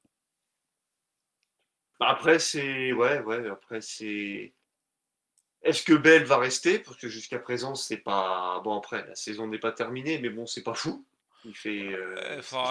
[1.99, 2.91] Après, c'est.
[2.91, 4.53] Ouais, ouais, après, c'est.
[5.63, 6.80] Est-ce que Bell va rester?
[6.80, 8.59] Parce que jusqu'à présent, c'est pas.
[8.63, 11.05] Bon, après, la saison n'est pas terminée, mais bon, c'est pas fou.
[11.45, 11.95] Il fait.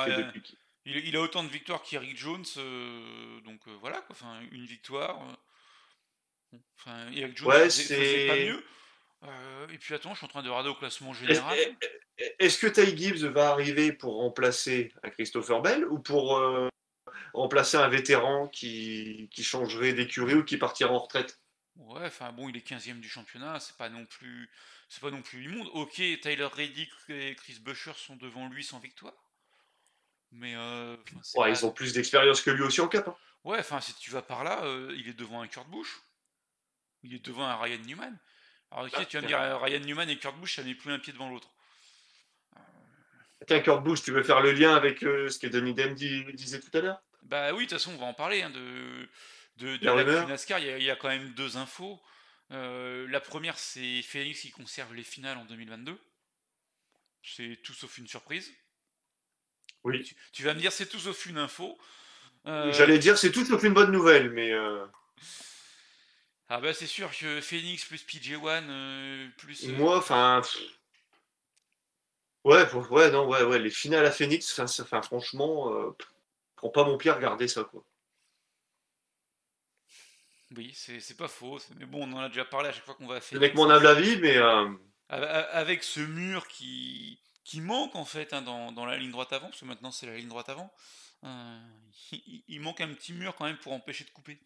[0.06, 0.42] il,
[0.86, 2.44] a autant de victoires qu'Eric Jones,
[3.44, 4.10] donc voilà, quoi.
[4.10, 5.20] Enfin, une victoire.
[6.78, 8.62] Enfin, Eric Jones ouais, c'est pas mieux.
[9.24, 11.56] Euh, et puis attends, je suis en train de regarder au classement général.
[12.38, 16.68] Est-ce que Ty Gibbs va arriver pour remplacer un Christopher Bell ou pour euh,
[17.32, 21.40] remplacer un vétéran qui, qui changerait d'écurie ou qui partirait en retraite?
[21.76, 24.50] Ouais, enfin bon, il est 15e du championnat, c'est pas non plus
[24.88, 25.70] c'est pas non plus immonde.
[25.72, 29.14] Ok, Tyler Reddick et Chris Buescher sont devant lui sans victoire.
[30.32, 30.96] Mais euh,
[31.36, 33.06] ouais, ils ont plus d'expérience que lui aussi en cap.
[33.06, 33.16] Hein.
[33.44, 34.62] Ouais, enfin si tu vas par là,
[34.96, 36.00] il est devant un Kurt Busch.
[37.02, 38.18] Il est devant un Ryan Newman.
[38.70, 40.74] Alors, ok, ah, tu vas me dire, euh, Ryan Newman et Kurt Busch, ça n'est
[40.74, 41.48] plus un pied devant l'autre.
[43.46, 46.60] Tiens, Kurt Busch, tu veux faire le lien avec euh, ce que Denis Dem disait
[46.60, 47.02] tout à l'heure?
[47.22, 48.42] Bah oui, de toute façon, on va en parler.
[48.42, 49.08] Hein, de
[49.56, 52.00] de, de NASCAR, il y, a, quand même deux infos.
[52.50, 55.98] Euh, la première, c'est Phoenix qui conserve les finales en 2022.
[57.22, 58.50] C'est tout sauf une surprise.
[59.84, 60.08] Oui.
[60.32, 61.78] Tu, vas me dire, c'est tout sauf une info.
[62.44, 64.52] J'allais dire, c'est tout sauf une bonne nouvelle, mais.
[66.54, 69.64] Ah bah c'est sûr que Phoenix plus PJ1 euh, plus.
[69.64, 70.42] Euh, Moi, enfin.
[72.44, 75.96] Ouais, ouais, non, ouais, ouais, les finales à Phoenix, enfin, franchement, euh,
[76.56, 77.82] prends pas mon pied à regarder ça, quoi.
[80.54, 83.06] Oui, c'est pas faux, mais bon, on en a déjà parlé à chaque fois qu'on
[83.06, 83.42] va à Phoenix.
[83.42, 84.36] Avec mon humble avis, mais.
[85.08, 89.48] Avec ce mur qui, qui manque en fait hein, dans, dans, la ligne droite avant,
[89.48, 90.72] parce que maintenant c'est la ligne droite avant,
[92.12, 94.40] il, il manque un petit mur quand même pour empêcher de couper.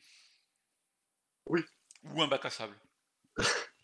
[1.47, 1.65] Oui.
[2.05, 2.77] Ou un bac à sable.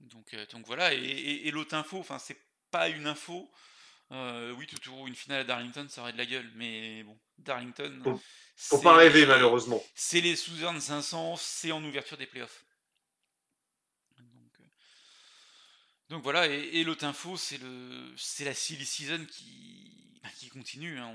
[0.00, 2.38] donc, euh, donc voilà, et, l'autre info, enfin c'est
[2.70, 3.50] pas une info.
[4.10, 8.20] Euh, oui, toujours une finale à Darlington, ça aurait de la gueule, mais bon, Darlington.
[8.56, 9.82] Faut, pas rêver, malheureusement.
[9.94, 12.66] C'est les Southern 500, c'est en ouverture des playoffs.
[14.18, 14.64] Donc, euh,
[16.12, 19.90] donc voilà, et, l'autre info, c'est le, c'est la silly season qui,
[20.22, 20.98] bah, qui continue.
[20.98, 21.12] Hein.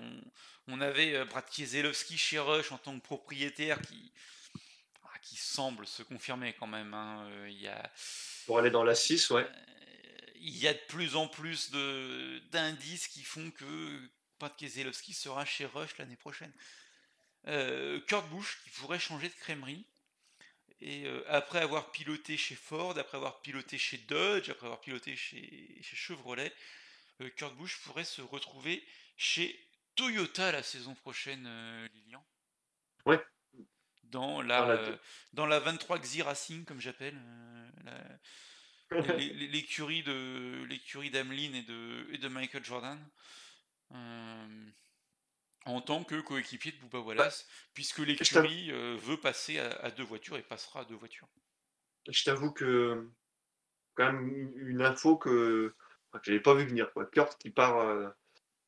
[0.68, 4.12] On, on, avait Brad Kieselowski chez Rush en tant que propriétaire qui,
[5.28, 6.94] qui semble se confirmer quand même.
[6.94, 7.28] Hein.
[7.30, 7.92] Euh, y a,
[8.46, 9.44] Pour aller dans la 6, ouais.
[9.44, 11.72] Euh, il y a de plus en plus
[12.52, 16.54] d'indices qui font que Pat Keselowski sera chez Rush l'année prochaine.
[17.48, 19.86] Euh, Kurt Busch qui pourrait changer de crèmerie.
[20.80, 25.80] Et après avoir piloté chez Ford, après avoir piloté chez Dodge, après avoir piloté chez,
[25.82, 26.54] chez Chevrolet,
[27.36, 28.84] Kurt Busch pourrait se retrouver
[29.16, 29.60] chez
[29.96, 31.50] Toyota la saison prochaine,
[31.94, 32.24] Lilian.
[33.08, 33.20] Ouais,
[34.12, 34.98] dans la, euh,
[35.34, 37.18] dans la 23 Xi Racing, comme j'appelle,
[37.88, 38.18] euh,
[39.18, 40.02] l'écurie
[41.12, 43.00] d'Ameline et de, et de Michael Jordan.
[45.68, 50.38] Euh, en tant que coéquipier de Wallace, bah, puisque l'écurie veut passer à, deux voitures
[50.38, 51.28] et passera à deux voitures.
[52.08, 53.10] Je t'avoue que
[53.96, 55.74] quand même une info que,
[56.24, 56.92] je n'avais pas vu venir.
[56.94, 57.06] Quoi.
[57.06, 58.14] Kurt qui part,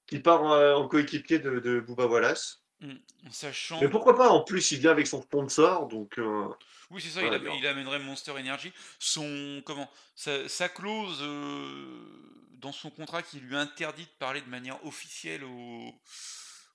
[0.07, 2.63] qui part en coéquipier de, de Bubba Wallace.
[2.81, 2.93] Mmh,
[3.29, 3.81] sachant...
[3.81, 6.17] Mais pourquoi pas En plus, il vient avec son sponsor, donc.
[6.17, 6.47] Euh,
[6.91, 7.21] oui, c'est ça.
[7.21, 8.71] il, amènerait Monster Energy.
[8.99, 14.83] Son comment sa, clause euh, dans son contrat qui lui interdit de parler de manière
[14.85, 15.93] officielle aux,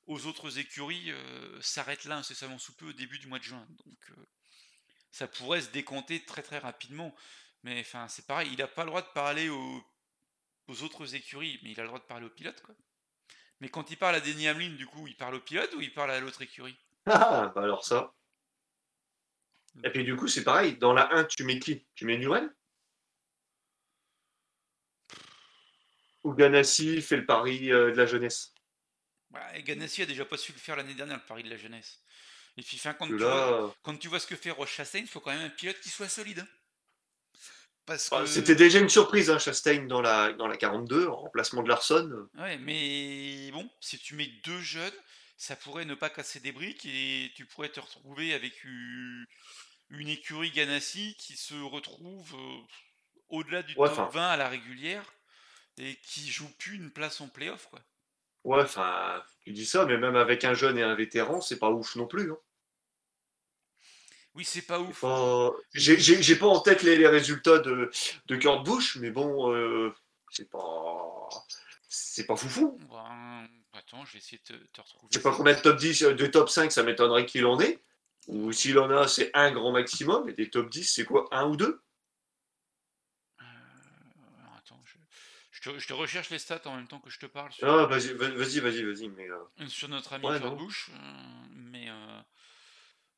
[0.07, 3.67] aux autres écuries euh, s'arrête là incessamment sous peu au début du mois de juin.
[3.85, 4.13] Donc
[5.11, 7.15] ça pourrait se décanter très très rapidement.
[7.63, 8.51] Mais enfin, c'est pareil.
[8.53, 9.85] Il n'a pas le droit de parler aux,
[10.69, 12.63] aux autres écuries, mais il a le droit de parler aux pilotes.
[13.61, 15.93] Mais quand il parle à Denis Hamlin, du coup, il parle au pilote ou il
[15.93, 16.77] parle à l'autre écurie?
[17.07, 18.15] Ah, bah alors ça.
[19.85, 20.77] Et puis du coup, c'est pareil.
[20.79, 21.87] Dans la 1, tu mets qui?
[21.95, 22.51] Tu mets Newell?
[26.25, 28.54] Ou Ganassi fait le pari euh, de la jeunesse?
[29.35, 32.01] Bah, Ganassi a déjà pas su le faire l'année dernière, le pari de la jeunesse.
[32.57, 35.20] Et puis, quand, tu vois, quand tu vois ce que fait Roche Chastain, il faut
[35.20, 36.39] quand même un pilote qui soit solide.
[36.39, 36.49] Hein.
[37.87, 41.68] Bah, c'était déjà une surprise, hein, Chastain dans la, dans la 42, en remplacement de
[41.68, 42.28] Larson.
[42.39, 44.95] Ouais, mais bon, si tu mets deux jeunes,
[45.37, 49.26] ça pourrait ne pas casser des briques et tu pourrais te retrouver avec une,
[49.91, 52.61] écurie Ganassi qui se retrouve euh,
[53.28, 55.05] au-delà du top 20 à la régulière
[55.76, 57.66] et qui joue plus une place en playoff.
[57.68, 57.80] Quoi.
[58.45, 61.71] Ouais, enfin, tu dis ça, mais même avec un jeune et un vétéran, c'est pas
[61.71, 62.31] ouf non plus.
[62.31, 62.39] Hein.
[64.35, 65.05] Oui, c'est pas ouf.
[65.73, 67.91] J'ai pas en tête les, résultats de,
[68.27, 69.95] de Kurt Busch, mais bon, euh,
[70.31, 71.29] c'est pas.
[71.89, 72.77] C'est pas foufou.
[72.91, 75.09] Ben, attends, je vais essayer de te, retrouver.
[75.13, 77.61] Je sais pas combien de top 10, euh, de top 5, ça m'étonnerait qu'il en
[77.61, 77.79] ait.
[78.27, 80.29] Ou s'il en a, c'est un grand maximum.
[80.29, 81.29] Et des top 10, c'est quoi?
[81.31, 81.81] Un ou deux?
[85.65, 87.53] Je te, recherche les stats en même temps que je te parle.
[87.53, 89.09] Sur, ah, vas-y, vas-y, vas-y, vas-y.
[89.09, 89.29] Mais
[89.69, 90.91] Sur notre ami Kurt Busch.
[91.51, 91.89] mais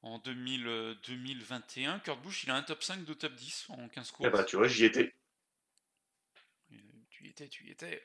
[0.03, 4.11] en 2000, 2021, Kurt Busch, il a un top 5 de top 10 en 15
[4.13, 4.29] courses.
[4.29, 5.13] Eh bah, tu vois, j'y étais.
[7.11, 8.03] Tu y étais, tu y étais.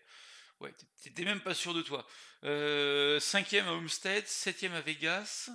[0.61, 2.07] Ouais, t'étais même pas sûr de toi.
[2.43, 5.49] Euh, cinquième à Homestead, septième à Vegas.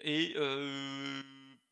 [0.00, 1.22] Et euh,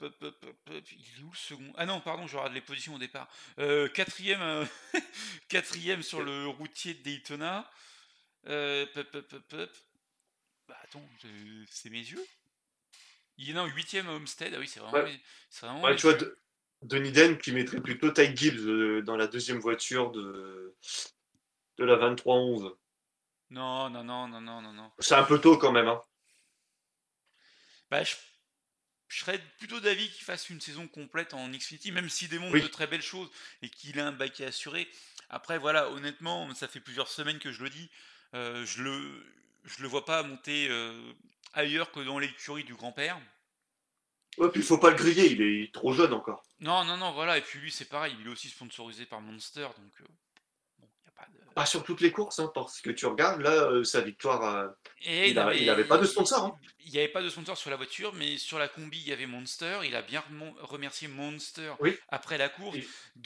[0.00, 1.72] il est où le second?
[1.76, 3.28] Ah non, pardon, je regarde les positions au départ.
[3.58, 4.66] Euh, quatrième,
[5.48, 7.70] quatrième sur le routier de Daytona.
[8.44, 8.86] bah
[10.82, 11.08] attends,
[11.70, 12.24] c'est mes yeux.
[13.38, 14.52] Il est non, huitième à Homestead.
[14.54, 15.08] Ah oui, c'est vraiment.
[15.60, 16.16] vraiment ouais, tu vois,
[16.82, 20.74] Denis Den qui mettrait plutôt Ty Gibbs dans la deuxième voiture de,
[21.78, 22.74] de la 23-11.
[23.50, 24.90] Non, non, non, non, non, non, non.
[24.98, 25.88] C'est un peu tôt quand même.
[25.88, 26.02] Hein.
[27.90, 28.16] Bah, je,
[29.08, 32.86] serais plutôt d'avis qu'il fasse une saison complète en Xfinity, même s'il démontre de très
[32.86, 33.30] belles choses
[33.62, 34.88] et qu'il a un bac assuré.
[35.30, 37.90] Après, voilà, honnêtement, ça fait plusieurs semaines que je le dis.
[38.34, 39.26] Euh, je le
[39.64, 41.12] je le vois pas monter euh,
[41.52, 43.20] ailleurs que dans l'écurie du grand-père.
[44.38, 46.42] Ouais, puis il faut pas le griller, il est trop jeune encore.
[46.60, 47.38] Non, non, non, voilà.
[47.38, 50.04] Et puis lui, c'est pareil, il est aussi sponsorisé par Monster, donc euh,
[51.56, 54.68] pas sur toutes les courses, hein, parce que tu regardes là, euh, sa victoire, euh,
[55.06, 56.44] il n'avait pas de sponsor.
[56.44, 56.54] Hein.
[56.84, 59.12] Il n'y avait pas de sponsor sur la voiture, mais sur la combi, il y
[59.12, 59.78] avait Monster.
[59.84, 60.22] Il a bien
[60.60, 61.72] remercié Monster
[62.10, 62.76] après la course.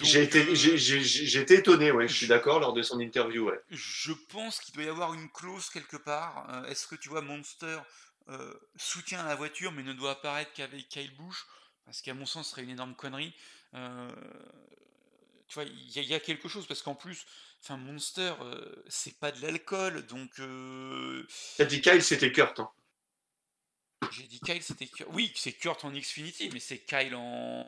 [0.01, 3.49] J'ai été, euh, été, étonné, ouais, je suis d'accord, lors de son interview.
[3.49, 3.61] Ouais.
[3.68, 6.64] Je pense qu'il doit y avoir une clause quelque part.
[6.68, 7.80] Est-ce que tu vois, Monster
[8.76, 11.47] soutient la voiture, mais ne doit apparaître qu'avec Kyle Busch?
[11.84, 13.34] Parce qu'à mon sens, ce serait une énorme connerie.
[13.72, 17.26] tu vois, il y, a quelque chose, parce qu'en plus
[17.62, 20.30] Enfin, Monster, euh, c'est pas de l'alcool, donc.
[20.40, 21.26] Euh...
[21.58, 22.58] T'as dit Kyle, c'était Kurt.
[22.58, 22.70] Hein.
[24.11, 25.11] J'ai dit Kyle, c'était Kurt.
[25.12, 27.66] Oui, c'est Kurt en Xfinity, mais c'est Kyle en.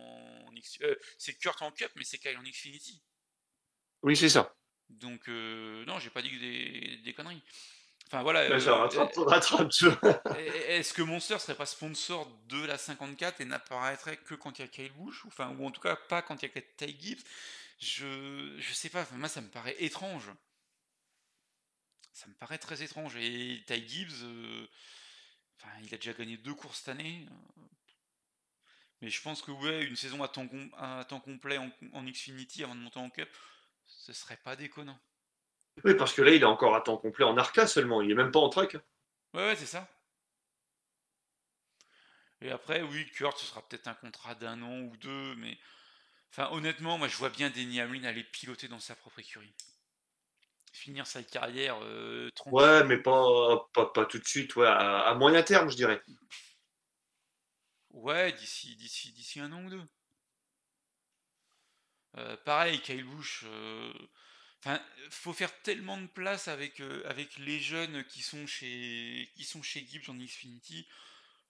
[0.82, 3.02] Euh, c'est Kurt en Cup, mais c'est Kyle en Xfinity.
[4.02, 4.54] Oui, c'est ça.
[4.88, 7.42] Donc, euh, non, j'ai pas dit des, des conneries.
[8.06, 8.44] Enfin voilà.
[10.68, 14.64] Est-ce que Monster serait pas sponsor de la 54 et n'apparaîtrait que quand il y
[14.64, 15.24] a Kyle Busch?
[15.26, 17.22] Enfin, ou en tout cas pas quand il y a Ty Gibbs
[17.82, 20.30] je, je sais pas, moi ça me paraît étrange.
[22.12, 23.16] Ça me paraît très étrange.
[23.16, 24.68] Et Ty Gibbs, euh,
[25.58, 27.26] enfin, il a déjà gagné deux courses cette année.
[29.00, 32.62] Mais je pense que ouais, une saison à temps, à temps complet en, en, Xfinity
[32.62, 33.28] avant de monter en Cup,
[33.84, 34.98] ce serait pas déconnant.
[35.84, 38.14] Oui, parce que là, il est encore à temps complet en Arca seulement, il est
[38.14, 38.74] même pas en truck.
[39.34, 39.88] Ouais, ouais, c'est ça.
[42.42, 45.58] Et après, oui, Kurt, ce sera peut-être un contrat d'un an ou deux, mais
[46.32, 49.54] Enfin, honnêtement, moi, je vois bien Denny Hamlin aller piloter dans sa propre écurie.
[50.72, 55.70] Finir sa carrière euh, Ouais, mais pas, pas, tout de suite, ouais, à, moyen terme,
[55.70, 56.02] je dirais.
[57.90, 59.84] Ouais, d'ici, d'ici, d'ici un an ou deux.
[62.16, 63.44] Euh, pareil, Kyle Busch.
[63.44, 63.92] Euh,
[64.60, 69.62] enfin, faut faire tellement de place avec, avec les jeunes qui sont chez qui sont
[69.62, 70.86] chez Gibbs en Xfinity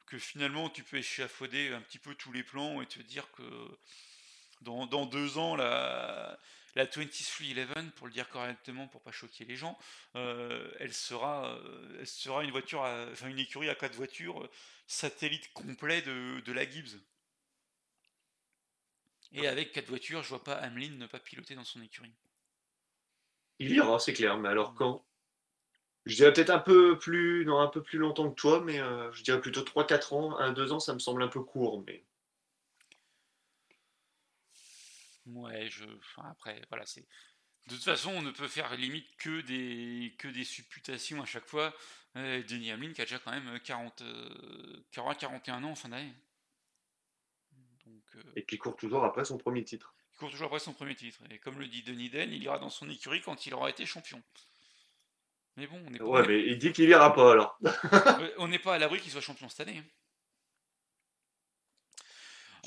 [0.07, 3.43] que finalement tu peux échafauder un petit peu tous les plans et te dire que
[4.63, 6.39] dans, deux ans, la,
[6.75, 9.79] la 2311, pour le dire correctement, pour pas choquer les gens,
[10.17, 12.81] euh, elle, sera, euh, elle sera une voiture,
[13.13, 14.49] enfin une écurie à quatre voitures,
[14.87, 17.01] satellite complet de, la Gibbs.
[19.33, 22.13] Et avec quatre voitures, je vois pas Hamlin ne pas piloter dans son écurie.
[23.59, 25.05] Il ira, c'est clair, mais alors quand?
[26.05, 29.13] Je dirais peut-être un peu plus non, un peu plus longtemps que toi, mais euh,
[29.13, 32.05] je dirais plutôt 3-4 ans, 1-2 ans, ça me semble un peu court, mais.
[35.27, 35.85] Ouais, je.
[35.99, 37.07] Enfin, après, voilà, c'est.
[37.69, 41.47] De toute façon, on ne peut faire limite que des, que des supputations à chaque
[41.47, 41.73] fois.
[42.15, 46.13] Denis Hamlin qui a déjà quand même 40, euh, 41 ans en fin d'année.
[48.17, 49.95] Euh, et qui court toujours après son premier titre.
[50.13, 51.19] Il court toujours après son premier titre.
[51.31, 53.87] Et comme le dit Denis Den, il ira dans son écurie quand il aura été
[53.87, 54.23] champion.
[55.57, 56.05] Mais bon, on n'est pas.
[56.05, 57.59] Ouais, mais il dit qu'il ira pas alors.
[58.39, 59.79] on n'est pas à l'abri qu'il soit champion cette année.
[59.79, 59.85] Hein.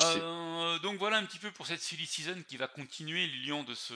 [0.02, 3.74] Euh, donc voilà un petit peu pour cette silly season qui va continuer Lyon de
[3.74, 3.94] se,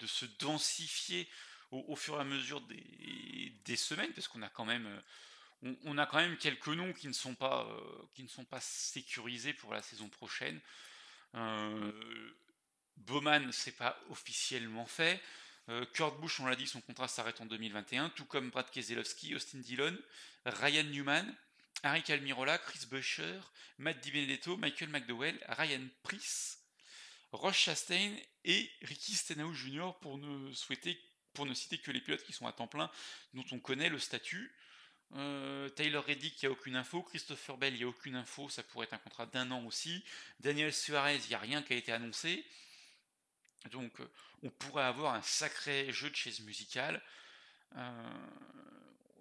[0.00, 1.28] de se densifier
[1.70, 4.88] au, fur et à mesure des, des semaines, parce qu'on a quand même
[5.84, 8.60] on, a quand même quelques noms qui ne sont pas euh, qui ne sont pas
[8.60, 10.60] sécurisés pour la saison prochaine.
[11.34, 11.92] Euh,
[12.96, 15.20] Bowman, c'est pas officiellement fait.
[15.68, 19.34] Euh, Kurt Busch, on l'a dit, son contrat s'arrête en 2021, tout comme Brad Keselowski,
[19.36, 19.96] Austin Dillon,
[20.44, 21.34] Ryan Newman,
[21.82, 23.40] Harry Calmirola, Chris Buescher,
[23.78, 26.58] Matt DiBenedetto, Michael McDowell, Ryan Price,
[27.32, 28.14] Roche Chastain
[28.44, 29.92] et Ricky Stenhouse Jr.
[30.00, 30.98] pour ne souhaiter
[31.34, 32.90] pour ne citer que les pilotes qui sont à temps plein,
[33.34, 34.54] dont on connaît le statut.
[35.14, 37.02] Euh, Tyler Reddick, il n'y a aucune info.
[37.02, 38.48] Christopher Bell, il n'y a aucune info.
[38.48, 40.04] Ça pourrait être un contrat d'un an aussi.
[40.40, 42.44] Daniel Suarez, il n'y a rien qui a été annoncé.
[43.70, 44.10] Donc euh,
[44.42, 47.02] on pourrait avoir un sacré jeu de chaise musicale.
[47.76, 48.26] Euh,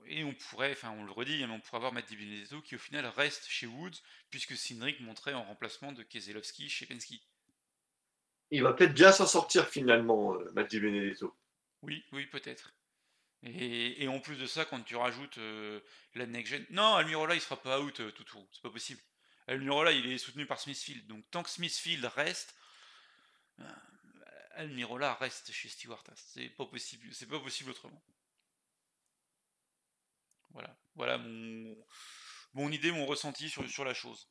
[0.06, 2.80] et on pourrait, enfin on le redit, mais on pourrait avoir Matt Benedetto qui au
[2.80, 3.97] final reste chez Woods,
[4.30, 7.22] puisque Cindric montrait en remplacement de Keselowski chez Penske.
[8.52, 11.36] Il va peut-être bien s'en sortir finalement, euh, Matt Benedetto.
[11.82, 12.74] Oui, oui, peut-être.
[13.43, 15.39] Et, en plus de ça, quand tu rajoutes
[16.14, 16.66] la next gen.
[16.70, 19.02] Non, Almirola il sera pas out tout tour, c'est pas possible.
[19.47, 22.56] Almirola il est soutenu par Smithfield, donc tant que Smithfield reste,
[24.56, 26.04] Almirola reste chez Stewart.
[26.16, 28.02] C'est pas possible, c'est pas possible autrement.
[30.54, 31.76] Voilà, voilà mon,
[32.54, 34.28] mon idée, mon ressenti sur, sur la chose.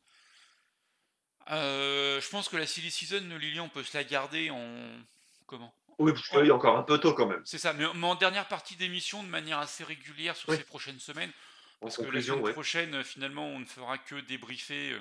[1.51, 5.03] Euh, je pense que la silly season, Lilian, on peut se la garder en
[5.47, 5.75] comment?
[5.99, 7.43] Oui, parce qu'il y a encore un peu tôt quand même.
[7.45, 11.33] C'est ça, mais, en dernière partie d'émission, de manière assez régulière sur ces prochaines semaines,
[11.81, 14.93] parce que la semaine prochaine, finalement, on ne fera que débriefer.
[14.93, 15.01] Euh,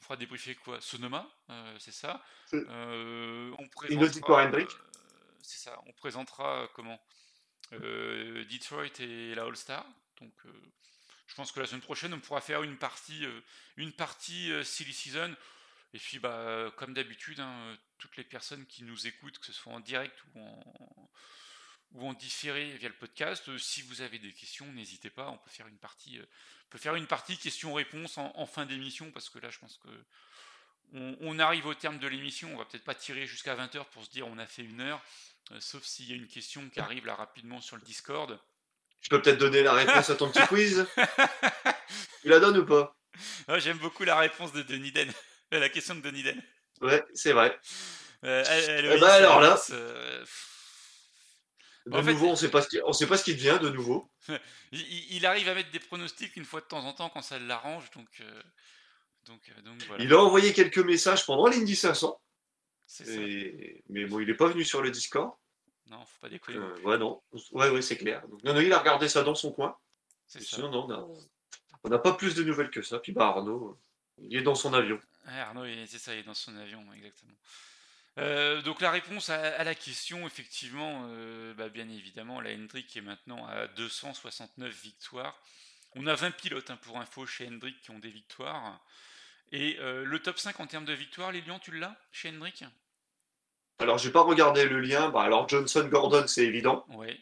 [0.00, 0.80] on fera débriefer quoi?
[0.80, 2.22] Sonoma, euh, c'est ça.
[2.52, 4.46] Euh, on présentera.
[4.46, 4.66] Euh,
[5.42, 5.80] c'est ça.
[5.86, 7.00] On présentera comment?
[7.72, 9.84] Detroit et la All Star.
[10.20, 10.32] Donc,
[11.26, 13.24] je pense que la semaine prochaine, on pourra faire une partie,
[13.76, 15.34] une partie silly season.
[15.94, 19.72] Et puis, bah, comme d'habitude, hein, toutes les personnes qui nous écoutent, que ce soit
[19.72, 21.10] en direct ou en,
[21.92, 23.56] ou en différé via le podcast.
[23.58, 25.30] si vous avez des questions, n'hésitez pas.
[25.30, 26.20] On peut faire une partie,
[26.70, 29.88] peut faire une partie questions-réponses en, fin d'émission parce que là, je pense que
[30.92, 32.52] on, arrive au terme de l'émission.
[32.52, 35.02] On va peut-être pas tirer jusqu'à 20h pour se dire on a fait une heure,
[35.52, 38.38] euh, sauf s'il y a une question qui arrive là rapidement sur le Discord.
[39.00, 40.86] Je peux peut-être donner la réponse à ton petit quiz.
[42.22, 42.96] tu la donnes ou pas?
[43.46, 45.12] Ah, J'aime beaucoup la réponse de Denis Den.
[45.52, 46.42] la question de Denis Den.
[46.80, 47.58] Ouais, c'est vrai.
[48.24, 49.60] Euh, eh ben, alors là.
[49.70, 50.24] Euh,
[51.86, 54.10] de nouveau, on sait pas ce sait pas ce qui devient de nouveau.
[54.72, 57.90] il, arrive à mettre des pronostics une fois de temps en temps quand ça l'arrange,
[57.92, 58.42] donc, euh,
[59.24, 60.04] donc, donc voilà.
[60.04, 62.20] Il a envoyé quelques messages pendant l'Indy 500.
[63.08, 65.32] Mais bon, il n'est pas venu sur le Discord.
[65.90, 66.58] Non, faut pas déconner.
[66.58, 67.22] Euh, ouais, non.
[67.52, 68.22] Ouais, ouais, c'est clair.
[68.44, 69.76] non, non, il a regardé ça dans son coin.
[70.26, 70.58] C'est ça.
[70.58, 70.86] non,
[71.84, 72.98] on n'a pas plus de nouvelles que ça.
[72.98, 73.78] Puis bah Arnaud,
[74.18, 75.00] il est dans son avion.
[75.26, 77.34] Arnaud, c'est ça, il est dans son avion, exactement.
[78.18, 83.00] Euh, donc la réponse à, la question, effectivement, euh, bah, bien évidemment, la Hendrick est
[83.00, 85.40] maintenant à 269 victoires.
[85.94, 88.84] On a 20 pilotes hein, pour info chez Hendrick qui ont des victoires.
[89.52, 92.64] Et euh, le top 5 en termes de victoires, Lilian, tu l'as chez Hendrick?
[93.78, 95.08] Alors j'ai pas regardé le lien.
[95.10, 96.84] Bah, alors Johnson, Gordon, c'est évident.
[96.90, 97.18] Oui.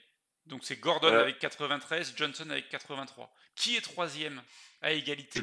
[0.47, 3.33] Donc c'est Gordon avec 93, Johnson avec 83.
[3.55, 4.43] Qui est troisième
[4.81, 5.41] à égalité?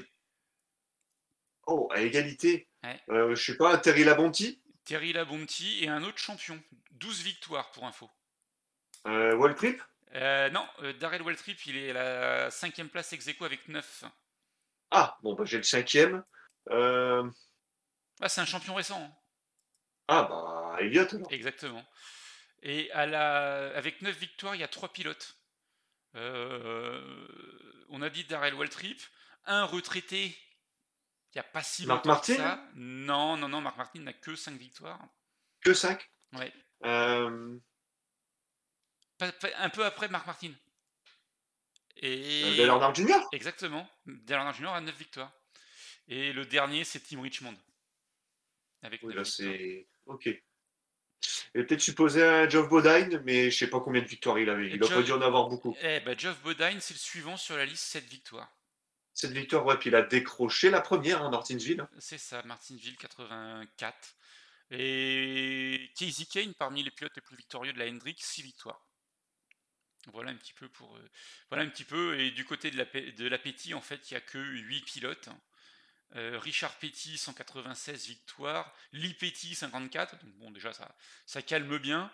[1.65, 2.67] Oh, à égalité?
[2.83, 4.61] Je sais pas, Terry Labonti?
[4.85, 6.61] Terry Labonti et un autre champion.
[6.91, 8.09] 12 victoires pour info.
[9.07, 9.81] Euh, Waltrip?
[10.15, 14.05] Euh, Non, euh, Darrell Waltrip, il est à la cinquième place ex avec 9.
[14.91, 16.23] Ah, bon, bah, j'ai le cinquième.
[16.69, 17.29] Euh...
[18.21, 19.01] Ah, c'est un champion récent.
[19.01, 19.11] Hein.
[20.07, 21.31] Ah, bah, Elliott alors.
[21.31, 21.85] Exactement.
[22.61, 23.75] Et à la...
[23.75, 25.37] avec 9 victoires, il y a 3 pilotes.
[26.15, 27.27] Euh,
[27.89, 29.01] on a dit Darrell Waltrip,
[29.45, 30.37] un retraité
[31.33, 32.63] il n'y a pas si longtemps que ça.
[32.75, 34.99] Non, non, non, Marc Martin n'a que 5 victoires.
[35.61, 36.45] Que 5 Oui.
[36.85, 37.57] Euh...
[39.57, 40.51] Un peu après Marc Martin.
[41.95, 42.59] Et...
[42.59, 43.27] Euh, Dale Junior?
[43.31, 43.89] Exactement.
[44.05, 45.31] Dale Junior a 9 victoires.
[46.07, 47.57] Et le dernier, c'est Tim Richmond.
[48.83, 49.87] Avec oui, là, c'est.
[50.05, 50.27] Ok.
[51.55, 54.69] Et peut-être supposé un Geoff Bodine, mais je sais pas combien de victoires il avait.
[54.69, 55.75] Il pas dû en avoir beaucoup.
[55.81, 58.51] Eh ben, Geoff Bodine, c'est le suivant sur la liste 7 victoires.
[59.13, 61.85] Cette victoire, ouais, puis il a décroché la première en hein, Martinsville.
[61.99, 64.15] C'est ça, Martinsville 84.
[64.71, 68.83] Et Casey Kane, parmi les pilotes les plus victorieux de la Hendrick, 6 victoires.
[70.11, 70.97] Voilà un petit peu pour.
[70.97, 71.09] Euh,
[71.49, 72.19] voilà un petit peu.
[72.19, 74.81] Et du côté de la, de la Petit, en fait, il n'y a que 8
[74.81, 75.29] pilotes.
[76.15, 78.73] Euh, Richard Petty, 196 victoires.
[78.91, 80.23] Lee Petty, 54.
[80.23, 80.95] Donc bon, déjà, ça,
[81.25, 82.11] ça calme bien.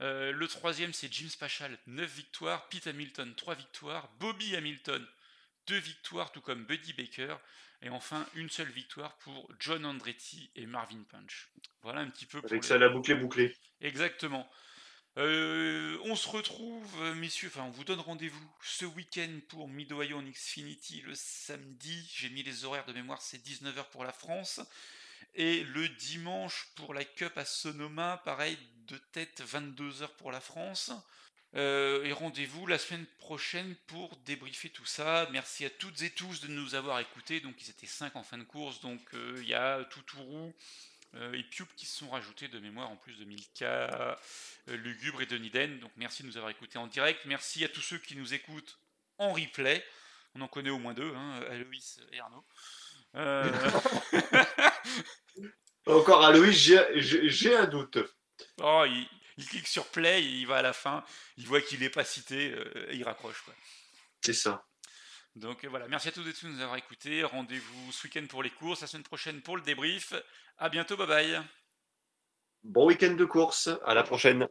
[0.00, 2.68] Euh, le troisième, c'est Jim Spachal, 9 victoires.
[2.68, 4.08] Pete Hamilton, 3 victoires.
[4.18, 5.06] Bobby Hamilton,
[5.66, 7.36] deux victoires, tout comme Buddy Baker.
[7.82, 11.50] Et enfin, une seule victoire pour John Andretti et Marvin Punch.
[11.82, 12.40] Voilà un petit peu.
[12.40, 13.56] Pour Avec ça, la boucle est bouclée.
[13.80, 14.48] Exactement.
[15.18, 19.92] Euh, on se retrouve, euh, messieurs, enfin, on vous donne rendez-vous ce week-end pour Mid
[19.92, 22.10] Ohio Xfinity le samedi.
[22.14, 24.60] J'ai mis les horaires de mémoire, c'est 19h pour la France.
[25.34, 28.56] Et le dimanche pour la Cup à Sonoma, pareil,
[28.86, 30.90] de tête 22h pour la France.
[31.56, 35.28] Euh, et rendez-vous la semaine prochaine pour débriefer tout ça.
[35.30, 37.40] Merci à toutes et tous de nous avoir écoutés.
[37.40, 38.80] Donc ils étaient 5 en fin de course.
[38.80, 40.54] Donc il y a Toutourou
[41.34, 44.18] et Piup qui se sont rajoutés de mémoire en plus de Milka,
[44.66, 45.78] Lugubre et Deniden.
[45.80, 47.24] Donc merci de nous avoir écoutés en direct.
[47.26, 48.78] Merci à tous ceux qui nous écoutent
[49.18, 49.84] en replay.
[50.34, 52.44] On en connaît au moins deux, hein, Aloïs et Arnaud.
[55.86, 57.98] Encore Aloïs, j'ai un doute.
[58.60, 59.06] Oh, il,
[59.46, 61.04] clique sur play, et il va à la fin,
[61.36, 62.54] il voit qu'il n'est pas cité,
[62.88, 63.44] et il raccroche.
[64.22, 64.64] C'est ça.
[65.36, 67.24] Donc euh, voilà, merci à tous et tous de nous avoir écoutés.
[67.24, 70.12] Rendez-vous ce week-end pour les courses, la semaine prochaine pour le débrief.
[70.58, 71.40] À bientôt, bye bye.
[72.62, 74.46] Bon week-end de course, à la prochaine.